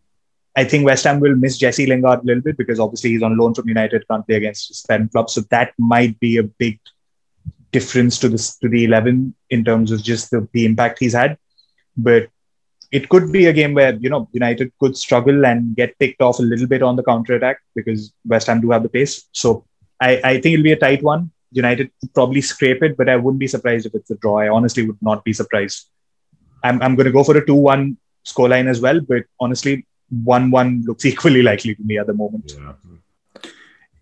[0.55, 3.38] I think West Ham will miss Jesse Lingard a little bit because obviously he's on
[3.38, 5.30] loan from United, can't play against his parent club.
[5.30, 6.80] So that might be a big
[7.71, 11.38] difference to this to the eleven in terms of just the, the impact he's had.
[11.95, 12.30] But
[12.91, 16.39] it could be a game where you know United could struggle and get picked off
[16.39, 19.27] a little bit on the counter attack because West Ham do have the pace.
[19.31, 19.65] So
[19.99, 21.31] I, I think it'll be a tight one.
[21.51, 24.39] United probably scrape it, but I wouldn't be surprised if it's a draw.
[24.39, 25.89] I honestly would not be surprised.
[26.63, 30.51] I'm, I'm going to go for a 2 1 scoreline as well, but honestly, 1
[30.51, 32.53] 1 looks equally likely to me at the moment.
[32.57, 32.73] Yeah.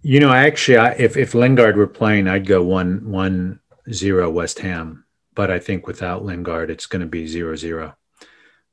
[0.01, 3.59] You know, actually, I, if, if Lingard were playing, I'd go 1 1
[3.91, 5.05] 0 West Ham.
[5.33, 7.95] But I think without Lingard, it's going to be 0 0.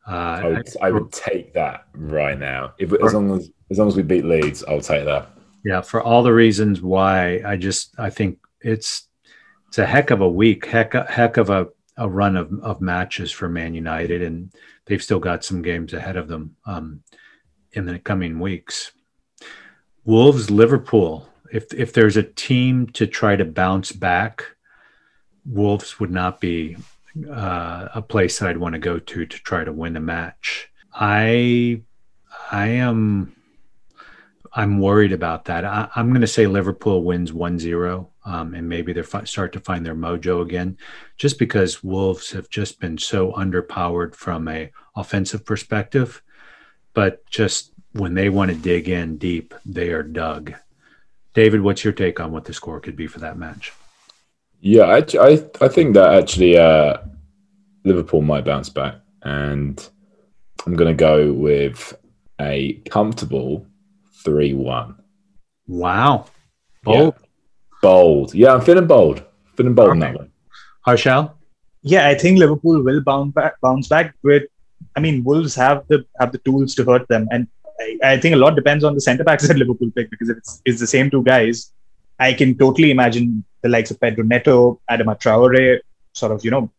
[0.07, 2.75] Uh, I, would, I, would, take that right now.
[2.79, 5.29] If, as long as as long as we beat Leeds, I'll take that.
[5.65, 9.09] Yeah, for all the reasons why I just I think it's
[9.69, 13.31] it's a heck of a week, heck heck of a, a run of, of matches
[13.31, 14.53] for Man United, and
[14.87, 17.03] they've still got some games ahead of them um,
[17.73, 18.93] in the coming weeks.
[20.05, 21.29] Wolves, Liverpool.
[21.53, 24.45] If if there's a team to try to bounce back,
[25.45, 26.77] Wolves would not be
[27.31, 30.69] uh, a place that I'd want to go to to try to win a match.
[30.95, 31.83] I
[32.51, 33.35] I am
[34.55, 35.65] I'm worried about that.
[35.65, 39.85] I, am going to say Liverpool wins 1-0 um, and maybe they start to find
[39.85, 40.77] their mojo again
[41.17, 46.23] just because Wolves have just been so underpowered from a offensive perspective
[46.93, 50.55] but just when they want to dig in deep they are dug.
[51.35, 53.73] David, what's your take on what the score could be for that match?
[54.65, 56.99] Yeah, I, I, I think that actually uh,
[57.85, 59.89] Liverpool might bounce back, and
[60.65, 61.99] I'm going to go with
[62.41, 63.67] a comfortable
[64.25, 64.95] three-one.
[65.67, 66.27] Wow,
[66.85, 67.27] bold, yeah.
[67.83, 68.35] bold.
[68.35, 69.25] Yeah, I'm feeling bold.
[69.57, 69.95] Feeling bold okay.
[69.95, 70.31] in that one.
[70.87, 71.33] Harshal.
[71.83, 73.61] Yeah, I think Liverpool will bounce back.
[73.61, 74.43] Bounce back, but
[74.95, 77.49] I mean, Wolves have the have the tools to hurt them, and
[77.81, 80.37] I, I think a lot depends on the centre backs that Liverpool pick because if
[80.37, 81.73] it's, it's the same two guys,
[82.19, 85.81] I can totally imagine the likes of Pedro Neto, Adama Traore,
[86.13, 86.71] sort of, you know,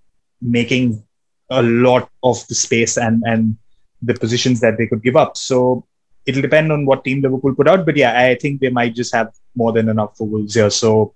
[0.42, 1.04] making
[1.50, 3.58] a lot of the space and, and
[4.02, 5.38] the positions that they could give up.
[5.38, 5.86] So
[6.26, 7.86] it'll depend on what team Liverpool put out.
[7.86, 10.70] But yeah, I think they might just have more than enough for Wolves here.
[10.70, 11.14] So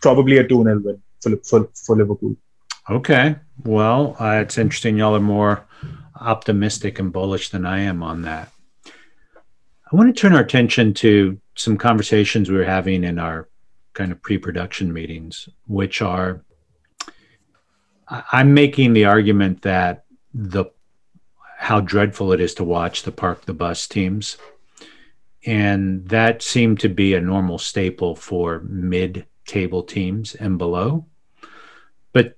[0.00, 2.36] probably a 2 0 win for, for, for Liverpool.
[2.90, 3.36] Okay.
[3.64, 4.98] Well, uh, it's interesting.
[4.98, 5.66] Y'all are more
[6.20, 8.52] optimistic and bullish than I am on that.
[8.86, 13.48] I want to turn our attention to some conversations we were having in our
[13.94, 16.44] kind of pre-production meetings, which are
[18.08, 20.66] I'm making the argument that the
[21.58, 24.36] how dreadful it is to watch the park the bus teams.
[25.46, 31.06] And that seemed to be a normal staple for mid table teams and below.
[32.12, 32.36] But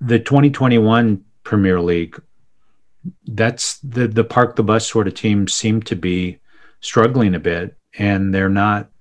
[0.00, 2.20] the 2021 Premier League,
[3.26, 6.38] that's the the park the bus sort of teams seem to be
[6.80, 8.92] struggling a bit and they're not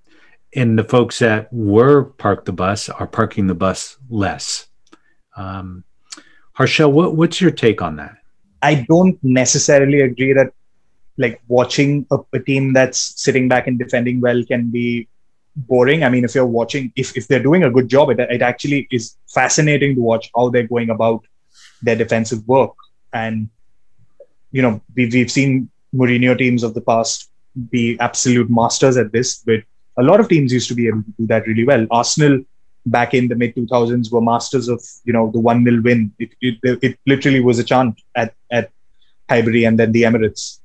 [0.54, 4.68] and the folks that were parked the bus are parking the bus less.
[5.38, 5.84] Um,
[6.58, 8.18] Harshal, what, what's your take on that?
[8.62, 10.54] I don't necessarily agree that
[11.18, 15.08] like watching a, a, team that's sitting back and defending well can be
[15.56, 16.04] boring.
[16.04, 18.88] I mean, if you're watching, if, if they're doing a good job, it, it actually
[18.92, 21.24] is fascinating to watch how they're going about
[21.82, 22.74] their defensive work.
[23.14, 23.50] And,
[24.52, 27.31] you know, we've, we've seen Mourinho teams of the past
[27.70, 29.62] be absolute masters at this, but
[29.98, 31.86] a lot of teams used to be able to do that really well.
[31.92, 32.44] Arsenal
[32.86, 36.12] back in the mid 2000s were masters of you know the one nil win.
[36.20, 38.72] It, it, it literally was a chant at at
[39.30, 40.60] Highbury and then the Emirates.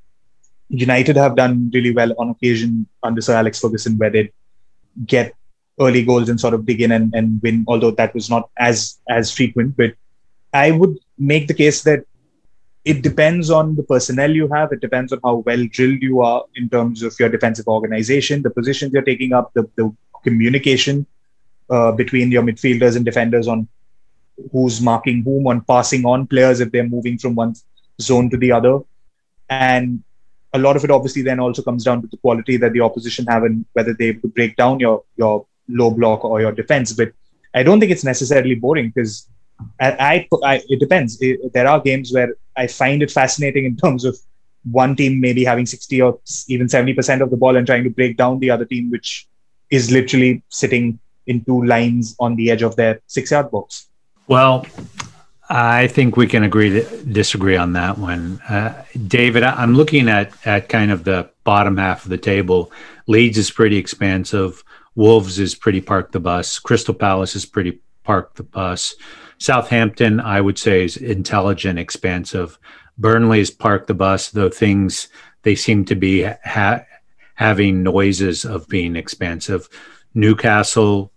[0.69, 4.33] United have done really well on occasion under Sir Alex Ferguson, where they
[5.05, 5.33] get
[5.79, 7.65] early goals and sort of dig in and, and win.
[7.69, 9.95] Although that was not as as frequent, but
[10.53, 12.05] I would make the case that
[12.87, 14.73] it depends on the personnel you have.
[14.73, 18.51] It depends on how well drilled you are in terms of your defensive organization, the
[18.51, 21.05] positions you're taking up, the, the communication
[21.69, 23.67] uh, between your midfielders and defenders on
[24.53, 27.57] who's marking whom, on passing on players if they're moving from one
[28.01, 28.79] zone to the other.
[29.51, 30.05] And
[30.53, 33.27] a lot of it obviously then also comes down to the quality that the opposition
[33.27, 36.93] have and whether they break down your your low block or your defense.
[36.93, 37.13] But
[37.53, 39.29] I don't think it's necessarily boring because
[39.81, 41.21] I, I, I, it depends.
[41.21, 44.17] It, there are games where I find it fascinating in terms of
[44.71, 48.17] one team maybe having 60 or even 70% of the ball and trying to break
[48.17, 49.27] down the other team, which
[49.71, 53.89] is literally sitting in two lines on the edge of their six yard box.
[54.29, 54.67] Well,
[55.49, 58.41] I think we can agree to disagree on that one.
[58.49, 62.73] Uh, David, I'm looking at, at kind of the bottom half of the table.
[63.07, 64.65] Leeds is pretty expansive.
[64.97, 66.59] Wolves is pretty park the bus.
[66.59, 68.97] Crystal Palace is pretty park the bus.
[69.39, 72.59] Southampton, I would say, is intelligent, expansive.
[72.99, 75.09] Burnley is park the bus, though things
[75.43, 76.85] they seem to be ha-
[77.35, 79.69] having noises of being expansive.
[80.15, 81.13] Newcastle,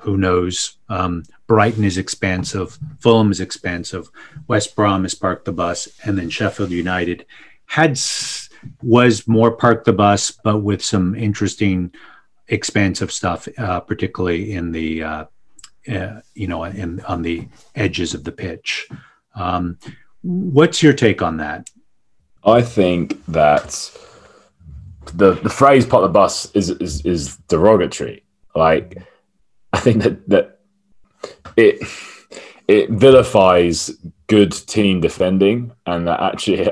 [0.00, 0.76] who knows?
[0.88, 2.78] Um, Brighton is expansive.
[2.98, 4.10] Fulham is expansive.
[4.48, 7.26] West Brom is park the bus, and then Sheffield United
[7.66, 7.98] had
[8.82, 11.92] was more park the bus, but with some interesting
[12.48, 15.24] expansive stuff, uh, particularly in the uh,
[15.88, 18.88] uh, you know in on the edges of the pitch.
[19.34, 19.78] Um,
[20.22, 21.70] what's your take on that?
[22.44, 23.90] I think that
[25.14, 28.24] the the phrase "part the bus" is, is is derogatory.
[28.54, 29.02] Like,
[29.72, 30.60] I think that that
[31.56, 31.86] it
[32.68, 33.90] it vilifies
[34.26, 36.70] good team defending, and that actually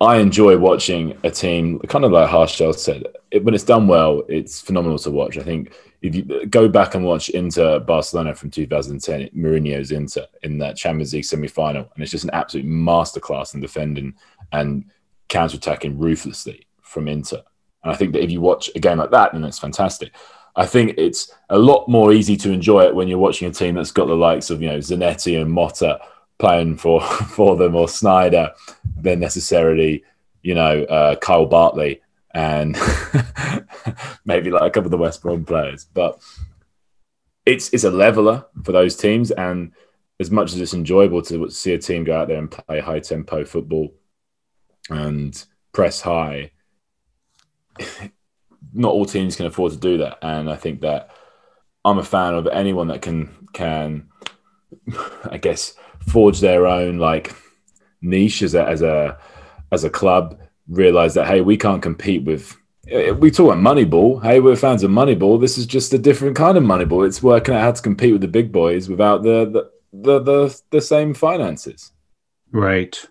[0.00, 4.22] I enjoy watching a team, kind of like Harshal said, it, when it's done well,
[4.28, 5.36] it's phenomenal to watch.
[5.36, 10.58] I think if you go back and watch Inter Barcelona from 2010, Mourinho's Inter in
[10.58, 14.14] that Champions League semi-final, and it's just an absolute masterclass in defending
[14.52, 14.84] and
[15.28, 17.42] counter-attacking ruthlessly from Inter.
[17.82, 20.12] And I think that if you watch a game like that, then it's fantastic.
[20.56, 23.74] I think it's a lot more easy to enjoy it when you're watching a team
[23.74, 26.00] that's got the likes of you know Zanetti and Motta
[26.38, 28.52] playing for for them or Sneijder
[28.96, 30.02] than necessarily
[30.42, 32.00] you know uh, Kyle Bartley
[32.32, 32.76] and
[34.24, 35.84] maybe like a couple of the West Brom players.
[35.84, 36.20] But
[37.46, 39.72] it's it's a leveler for those teams, and
[40.20, 43.00] as much as it's enjoyable to see a team go out there and play high
[43.00, 43.94] tempo football
[44.90, 46.50] and press high,
[48.72, 51.10] not all teams can afford to do that, and I think that
[51.84, 54.08] I'm a fan of anyone that can can
[55.30, 55.74] I guess
[56.06, 57.34] forge their own like
[58.00, 59.18] niche as a as a
[59.72, 60.38] as a club
[60.68, 62.56] realize that hey we can't compete with
[62.88, 64.22] eh, we talk about moneyball.
[64.22, 65.40] Hey we're fans of moneyball.
[65.40, 67.06] This is just a different kind of moneyball.
[67.06, 70.62] It's working out how to compete with the big boys without the the the the,
[70.70, 71.92] the same finances.
[72.52, 73.02] Right.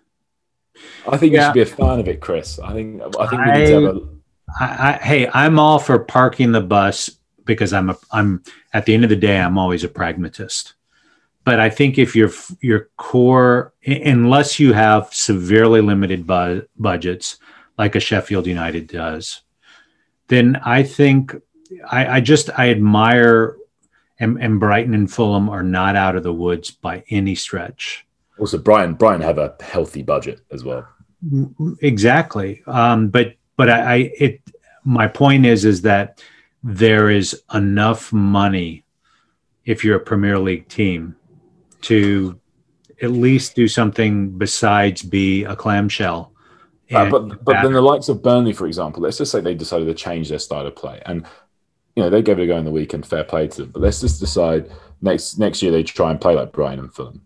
[1.07, 1.39] I think yeah.
[1.39, 2.59] you should be a fan of it chris.
[2.59, 4.09] I think i think we need to have a
[4.59, 7.09] I, I, hey i'm all for parking the bus
[7.43, 10.75] because i'm a i'm at the end of the day i'm always a pragmatist.
[11.47, 12.29] But I think if your
[12.59, 17.39] your core, unless you have severely limited bu- budgets
[17.77, 19.41] like a Sheffield United does,
[20.27, 21.35] then I think
[21.89, 23.57] I, I just I admire
[24.19, 28.05] and, and, Brighton and Fulham are not out of the woods by any stretch.
[28.39, 30.87] Also, Brighton Brighton have a healthy budget as well.
[31.81, 34.41] Exactly, um, but but I, I it
[34.83, 36.23] my point is is that
[36.63, 38.83] there is enough money
[39.65, 41.15] if you're a Premier League team
[41.81, 42.39] to
[43.01, 46.31] at least do something besides be a clamshell.
[46.91, 49.85] Uh, but but then the likes of Burnley, for example, let's just say they decided
[49.85, 51.25] to change their style of play, and
[51.95, 53.05] you know they gave it a go in the weekend.
[53.05, 53.71] Fair play to them.
[53.71, 54.71] But let's just decide
[55.01, 57.21] next next year they try and play like Brighton and Fulham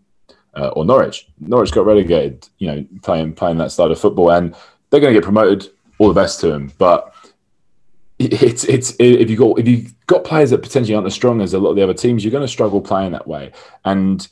[0.54, 1.28] uh, or Norwich.
[1.40, 4.54] Norwich got relegated, you know, playing playing that style of football, and
[4.90, 5.70] they're going to get promoted.
[5.98, 7.14] All the best to them, but
[8.18, 11.54] it's it's if you got if you got players that potentially aren't as strong as
[11.54, 13.52] a lot of the other teams, you're going to struggle playing that way,
[13.84, 14.26] and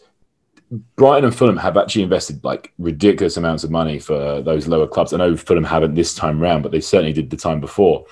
[0.96, 5.12] Brighton and Fulham have actually invested like ridiculous amounts of money for those lower clubs.
[5.12, 8.06] I know Fulham haven't this time round, but they certainly did the time before.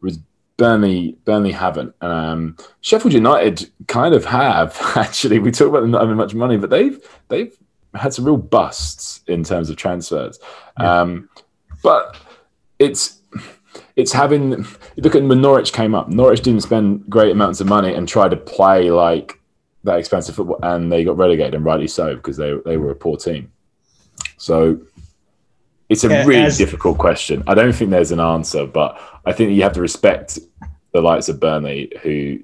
[0.00, 0.18] Whereas
[0.56, 1.94] Burnley, Burnley haven't.
[2.00, 5.38] Um, Sheffield United kind of have actually.
[5.38, 6.98] We talk about them not having much money, but they've
[7.28, 7.56] they've
[7.94, 10.38] had some real busts in terms of transfers.
[10.80, 11.00] Yeah.
[11.00, 11.28] Um,
[11.82, 12.16] but
[12.78, 13.20] it's
[13.96, 14.66] it's having.
[14.96, 16.08] Look at when Norwich came up.
[16.08, 19.37] Norwich didn't spend great amounts of money and try to play like
[19.84, 22.96] that expensive football, and they got relegated, and rightly so because they they were a
[22.96, 23.52] poor team.
[24.36, 24.80] So
[25.88, 27.42] it's a really As, difficult question.
[27.46, 30.38] I don't think there's an answer, but I think you have to respect
[30.92, 32.40] the likes of Burnley who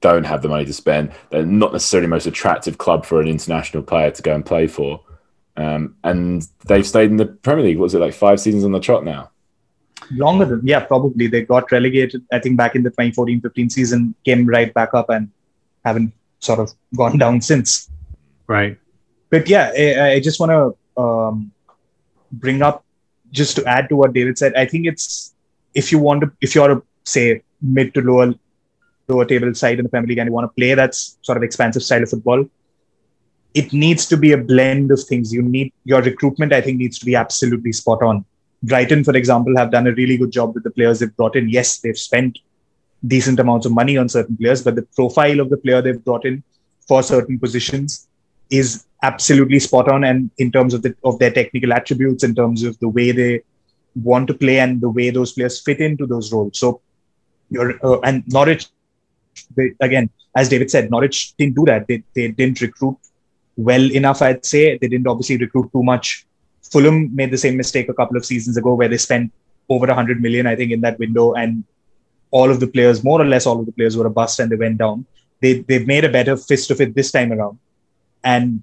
[0.00, 1.12] don't have the money to spend.
[1.30, 4.66] They're not necessarily the most attractive club for an international player to go and play
[4.66, 5.00] for.
[5.56, 7.78] Um, and they've stayed in the Premier League.
[7.78, 9.30] What was it like five seasons on the trot now?
[10.12, 11.26] Longer than yeah, probably.
[11.26, 12.24] They got relegated.
[12.30, 15.30] I think back in the 2014-15 season, came right back up and
[15.84, 16.12] haven't
[16.44, 17.90] sort of gone down since.
[18.46, 18.78] Right.
[19.30, 21.52] But yeah, I, I just want to um,
[22.32, 22.84] bring up
[23.30, 24.54] just to add to what David said.
[24.54, 25.34] I think it's
[25.74, 28.34] if you want to, if you're a say mid to lower
[29.08, 31.42] lower table side in the Premier League and you want to play that sort of
[31.42, 32.44] expansive style of football,
[33.54, 35.32] it needs to be a blend of things.
[35.32, 36.52] You need your recruitment.
[36.52, 38.24] I think needs to be absolutely spot on.
[38.62, 41.48] Brighton, for example, have done a really good job with the players they've brought in.
[41.48, 42.38] Yes, they've spent
[43.06, 46.24] decent amounts of money on certain players, but the profile of the player they've brought
[46.24, 46.42] in
[46.86, 48.08] for certain positions
[48.50, 50.04] is absolutely spot on.
[50.04, 53.42] And in terms of the of their technical attributes, in terms of the way they
[54.02, 56.58] want to play and the way those players fit into those roles.
[56.58, 56.80] So
[57.50, 58.66] you're uh, and Norwich
[59.56, 61.86] they, again, as David said, Norwich didn't do that.
[61.88, 62.96] They they didn't recruit
[63.56, 64.22] well enough.
[64.22, 66.26] I'd say they didn't obviously recruit too much.
[66.62, 69.32] Fulham made the same mistake a couple of seasons ago where they spent
[69.68, 71.64] over 100 million, I think, in that window, and
[72.38, 74.50] all of the players, more or less all of the players, were a bust and
[74.50, 75.06] they went down.
[75.40, 77.58] They they've made a better fist of it this time around,
[78.24, 78.62] and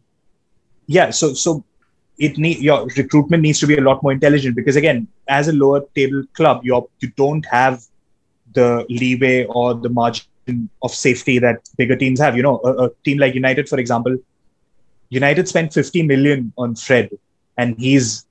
[0.88, 1.64] yeah, so so
[2.28, 5.08] it need your recruitment needs to be a lot more intelligent because again,
[5.40, 7.82] as a lower table club, you you don't have
[8.60, 12.36] the leeway or the margin of safety that bigger teams have.
[12.36, 14.18] You know, a, a team like United, for example,
[15.10, 17.10] United spent 50 million on Fred,
[17.58, 18.26] and he's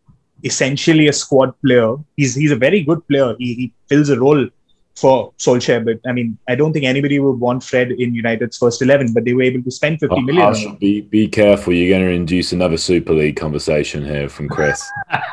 [0.45, 1.97] essentially a squad player.
[2.17, 3.35] He's he's a very good player.
[3.39, 4.49] He, he fills a role
[4.97, 8.83] for Solskjaer, but I mean, I don't think anybody would want Fred in United's first
[8.83, 9.13] eleven.
[9.13, 10.77] But they were able to spend fifty million.
[10.77, 11.73] Be be careful.
[11.73, 14.87] You're going to induce another Super League conversation here from Chris.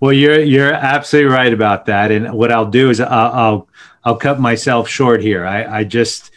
[0.00, 2.10] well, you're you're absolutely right about that.
[2.10, 3.68] And what I'll do is I'll I'll,
[4.04, 5.46] I'll cut myself short here.
[5.46, 6.30] I, I just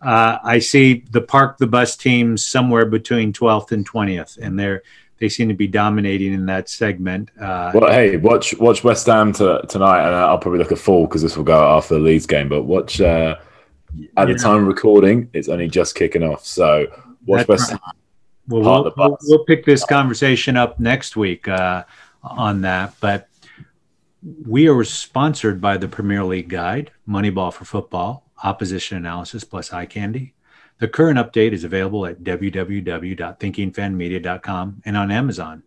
[0.00, 4.82] uh, I see the park the bus teams somewhere between 12th and 20th, and they're
[5.22, 7.30] they seem to be dominating in that segment.
[7.40, 11.06] Uh, well, hey, watch watch West Ham to, tonight, and I'll probably look a fool
[11.06, 12.48] because this will go after the Leeds game.
[12.48, 13.36] But watch uh,
[14.16, 16.44] at the time of recording, it's only just kicking off.
[16.44, 16.88] So
[17.24, 17.78] watch West Ham.
[18.48, 21.84] Well, we'll, we'll, we'll, pick this conversation up next week uh,
[22.24, 22.94] on that.
[22.98, 23.28] But
[24.44, 29.86] we are sponsored by the Premier League Guide, Moneyball for Football, Opposition Analysis plus Eye
[29.86, 30.34] Candy.
[30.78, 35.62] The current update is available at www.thinkingfanmedia.com and on Amazon.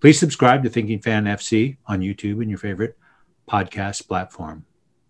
[0.00, 2.96] Please subscribe to Thinking Fan FC on YouTube and your favorite
[3.50, 4.64] podcast platform.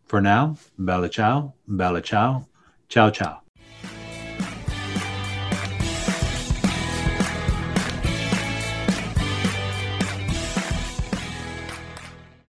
[0.07, 2.47] For now, bella ciao, bella ciao,
[2.89, 3.48] ciao ciao.